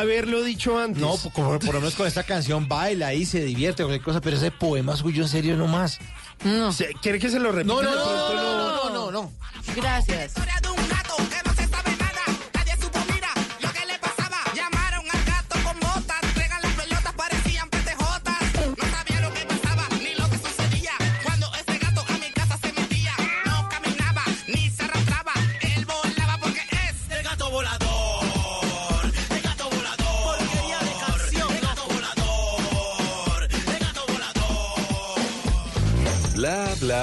[0.00, 1.00] Haberlo, dicho antes.
[1.02, 4.36] No, por, por lo menos con esta canción baila y se divierte, cualquier cosa, pero
[4.36, 5.98] ese poema suyo en serio no más.
[6.44, 6.70] No.
[7.02, 7.74] ¿Quiere que se lo repita?
[7.74, 9.32] No, no, De no, pronto no, no, no, no, no.
[9.74, 10.34] Gracias.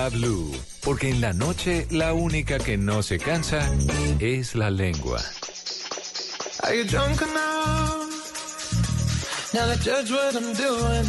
[0.10, 0.52] Blue.
[0.82, 3.70] Porque en la noche la única que no se cansa
[4.20, 5.20] es la lengua.
[6.64, 8.08] Are you drunk enough?
[9.54, 11.06] Now to judge what I'm doing.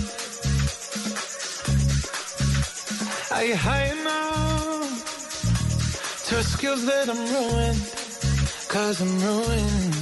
[3.31, 5.05] Are you high enough
[6.29, 7.81] to skills that I'm ruined?
[8.69, 9.95] Cause I'm ruined.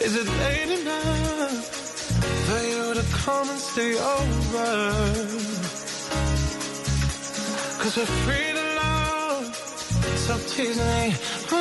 [0.00, 1.64] Is it late enough
[2.46, 5.45] for you to come and stay over?
[7.86, 9.54] Cause we're free to love.
[10.24, 11.14] So tease me.
[11.52, 11.56] Ooh.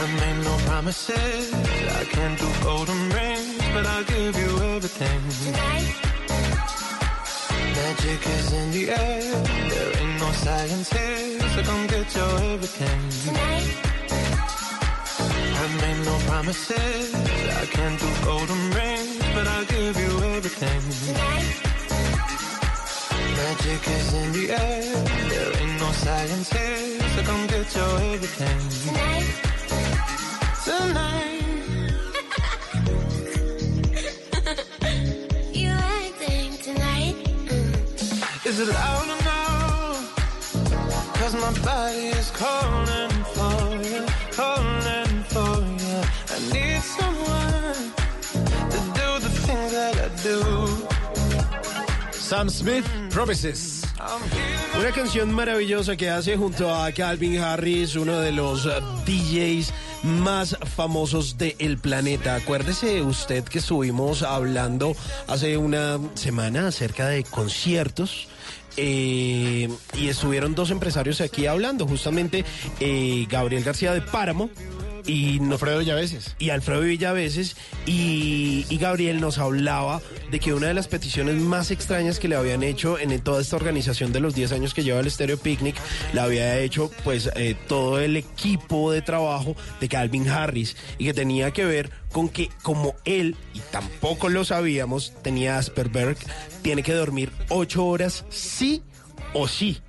[0.00, 1.52] I made no promises.
[1.52, 5.20] I can't do golden rings, but I'll give you everything.
[7.76, 9.42] Magic is in the air.
[9.68, 13.97] There ain't no science here, so come get your everything.
[15.60, 17.14] I made no promises.
[17.14, 20.82] I can't do golden rings, but I'll give you everything.
[23.36, 25.04] Magic is in the air.
[25.30, 28.60] There ain't no science here, so come get your everything.
[28.86, 29.28] Tonight.
[30.64, 31.44] Tonight.
[36.62, 37.16] Tonight?
[38.46, 39.98] Is it loud enough?
[41.18, 44.67] Cause my body is calling for you, calling
[52.12, 53.82] Sam Smith, Promises.
[54.78, 58.70] Una canción maravillosa que hace junto a Calvin Harris, uno de los eh,
[59.06, 62.34] DJs más famosos del planeta.
[62.34, 64.94] Acuérdese usted que estuvimos hablando
[65.26, 68.28] hace una semana acerca de conciertos.
[68.76, 72.44] eh, y estuvieron dos empresarios aquí hablando, justamente
[72.78, 74.50] eh, Gabriel García de Páramo
[75.08, 76.36] y Alfredo Villaveses.
[76.38, 77.56] y Alfredo Villaveses
[77.86, 82.36] y, y Gabriel nos hablaba de que una de las peticiones más extrañas que le
[82.36, 85.76] habían hecho en toda esta organización de los 10 años que lleva el Stereo Picnic
[86.12, 91.14] la había hecho pues eh, todo el equipo de trabajo de Calvin Harris y que
[91.14, 96.18] tenía que ver con que como él y tampoco lo sabíamos tenía Asperberg
[96.62, 98.82] tiene que dormir ocho horas sí
[99.32, 99.80] o sí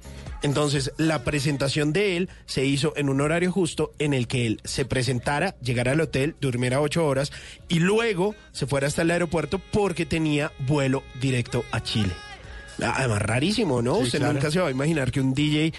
[0.41, 4.61] entonces, la presentación de él se hizo en un horario justo en el que él
[4.63, 7.31] se presentara, llegara al hotel, durmiera ocho horas
[7.67, 12.13] y luego se fuera hasta el aeropuerto porque tenía vuelo directo a Chile.
[12.81, 13.97] Además, rarísimo, ¿no?
[13.97, 14.33] Sí, Usted claro.
[14.33, 15.73] nunca se va a imaginar que un DJ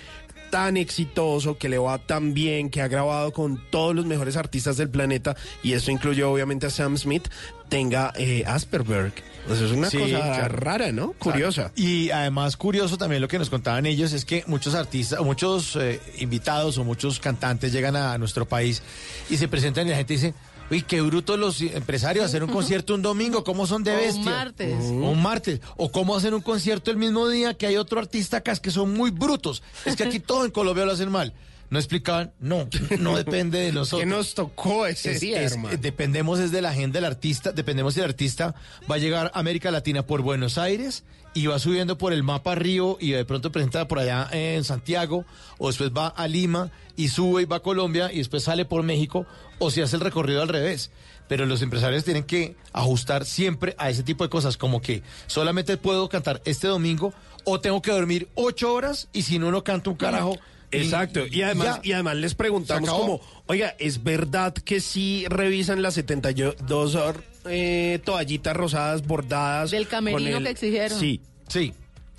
[0.50, 4.76] tan exitoso, que le va tan bien, que ha grabado con todos los mejores artistas
[4.76, 7.28] del planeta, y esto incluye obviamente a Sam Smith,
[7.70, 9.14] tenga eh, Asperberg.
[9.48, 10.56] O sea, es una Sí, cosa claro.
[10.56, 11.12] rara, ¿no?
[11.12, 11.72] Curiosa.
[11.74, 15.76] Y además curioso también lo que nos contaban ellos es que muchos artistas, o muchos
[15.76, 18.82] eh, invitados o muchos cantantes llegan a nuestro país
[19.30, 20.34] y se presentan y la gente dice,
[20.70, 24.00] uy, qué bruto los empresarios hacer un concierto un domingo, ¿cómo son de O un
[24.00, 24.24] bestia?
[24.30, 24.74] martes.
[24.84, 25.60] O un martes.
[25.78, 28.70] O cómo hacen un concierto el mismo día que hay otro artista acá, es que
[28.70, 29.62] son muy brutos.
[29.86, 31.32] Es que aquí todo en Colombia lo hacen mal.
[31.70, 32.68] No explicaban, no,
[32.98, 34.00] no depende de nosotros.
[34.02, 35.76] ¿Qué nos tocó ese Es- día, es- hermano?
[35.80, 38.54] dependemos es de la agenda del artista, dependemos si el artista
[38.90, 42.56] va a llegar a América Latina por Buenos Aires y va subiendo por el mapa
[42.56, 45.24] Río y de pronto presenta por allá en Santiago
[45.58, 48.82] o después va a Lima y sube y va a Colombia y después sale por
[48.82, 49.24] México
[49.60, 50.90] o si hace el recorrido al revés.
[51.28, 55.76] Pero los empresarios tienen que ajustar siempre a ese tipo de cosas, como que solamente
[55.76, 57.14] puedo cantar este domingo
[57.44, 60.36] o tengo que dormir ocho horas y si no, no canto un carajo.
[60.72, 61.88] Exacto, y además, ya.
[61.88, 67.98] y además les preguntamos como, oiga, ¿es verdad que sí revisan las 72 hor- eh,
[68.04, 69.70] toallitas rosadas bordadas?
[69.72, 70.98] Del camerino con el- que exigieron.
[70.98, 71.72] Sí, Sí.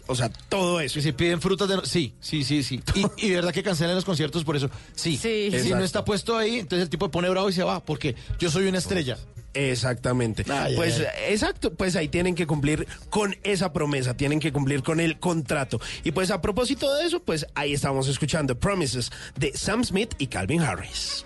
[0.07, 0.95] O sea, todo eso.
[0.95, 1.75] Si se piden frutas de...
[1.77, 2.81] no- Sí, sí, sí, sí.
[2.95, 4.69] Y, y de verdad que cancelan los conciertos por eso.
[4.95, 5.17] Sí.
[5.17, 5.51] Sí.
[5.61, 8.49] Si no está puesto ahí, entonces el tipo pone bravo y se va, porque yo
[8.51, 9.17] soy una estrella.
[9.53, 10.45] Exactamente.
[10.49, 14.81] Ay, pues ay, exacto, pues ahí tienen que cumplir con esa promesa, tienen que cumplir
[14.81, 15.81] con el contrato.
[16.05, 20.27] Y pues a propósito de eso, pues ahí estamos escuchando Promises de Sam Smith y
[20.27, 21.25] Calvin Harris.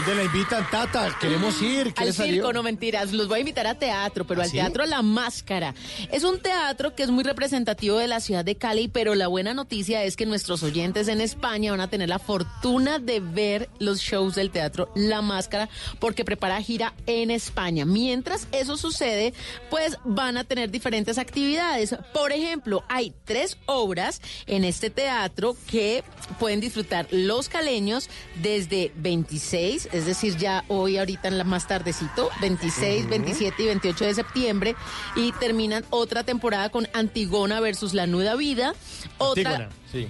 [0.00, 1.16] Dónde la invitan, Tata?
[1.20, 1.92] Queremos ir.
[1.92, 3.12] ¿Qué Al circo, no mentiras.
[3.12, 4.56] Los voy a invitar a teatro, pero ¿Ah, al sí?
[4.56, 5.74] teatro La Máscara.
[6.10, 9.52] Es un teatro que es muy representativo de la ciudad de Cali, pero la buena
[9.52, 14.00] noticia es que nuestros oyentes en España van a tener la fortuna de ver los
[14.00, 17.84] shows del teatro La Máscara porque prepara gira en España.
[17.84, 19.34] Mientras eso sucede,
[19.68, 21.94] pues van a tener diferentes actividades.
[22.14, 26.02] Por ejemplo, hay tres obras en este teatro que
[26.38, 28.08] pueden disfrutar los caleños
[28.42, 34.04] desde 26, es decir, ya hoy ahorita en la más tardecito, 26, 27 y 28
[34.04, 34.76] de septiembre
[35.16, 38.74] y terminan otra temporada con Antigona versus la Nuda Vida,
[39.18, 40.08] otra Antígona, sí.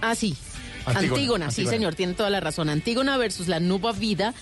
[0.00, 0.36] Ah, sí.
[0.86, 1.76] Antígona, Antígona, sí, Antígona.
[1.76, 2.68] señor, tiene toda la razón.
[2.70, 4.34] Antígona versus la Nuba Vida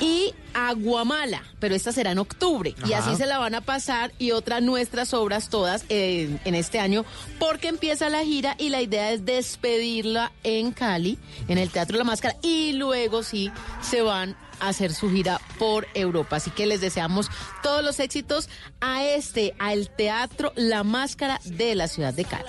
[0.00, 2.74] y Aguamala, pero esta será en octubre.
[2.86, 7.04] Y así se la van a pasar y otras nuestras obras todas en este año,
[7.38, 12.04] porque empieza la gira y la idea es despedirla en Cali, en el Teatro La
[12.04, 13.50] Máscara, y luego sí
[13.82, 16.36] se van a hacer su gira por Europa.
[16.36, 17.28] Así que les deseamos
[17.62, 18.48] todos los éxitos
[18.80, 22.48] a este, al Teatro La Máscara de la ciudad de Cali.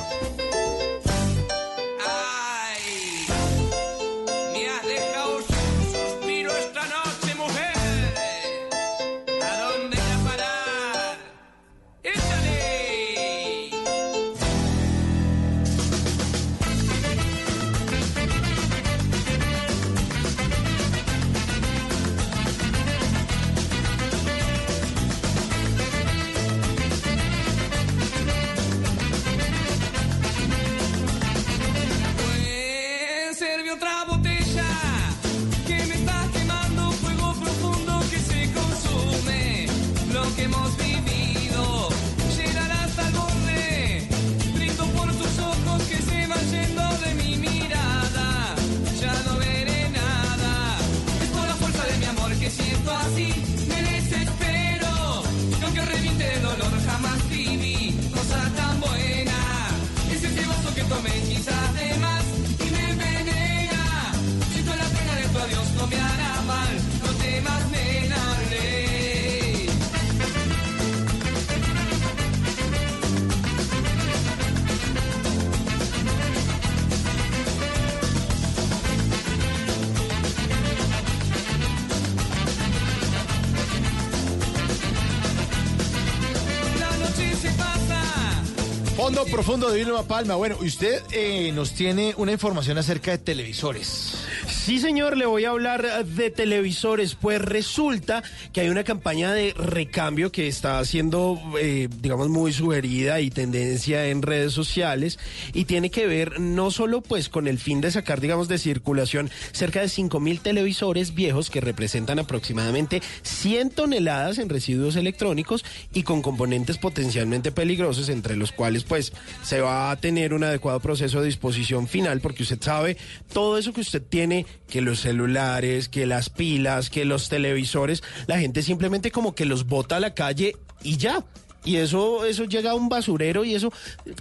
[89.43, 90.35] Profundo de Vilma Palma.
[90.35, 94.23] Bueno, usted eh, nos tiene una información acerca de televisores.
[94.47, 97.15] Sí, señor, le voy a hablar de televisores.
[97.15, 98.21] Pues resulta
[98.53, 104.07] que hay una campaña de recambio que está siendo, eh, digamos, muy sugerida y tendencia
[104.07, 105.19] en redes sociales
[105.53, 109.29] y tiene que ver no solo pues con el fin de sacar, digamos, de circulación
[109.53, 116.03] cerca de 5 mil televisores viejos que representan aproximadamente 100 toneladas en residuos electrónicos y
[116.03, 121.21] con componentes potencialmente peligrosos, entre los cuales pues se va a tener un adecuado proceso
[121.21, 122.97] de disposición final, porque usted sabe
[123.33, 128.40] todo eso que usted tiene, que los celulares, que las pilas, que los televisores, la
[128.41, 131.23] gente simplemente como que los bota a la calle y ya.
[131.63, 133.71] Y eso, eso llega a un basurero y eso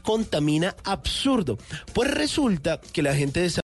[0.03, 1.59] contamina absurdo.
[1.95, 3.51] Pues resulta que la gente de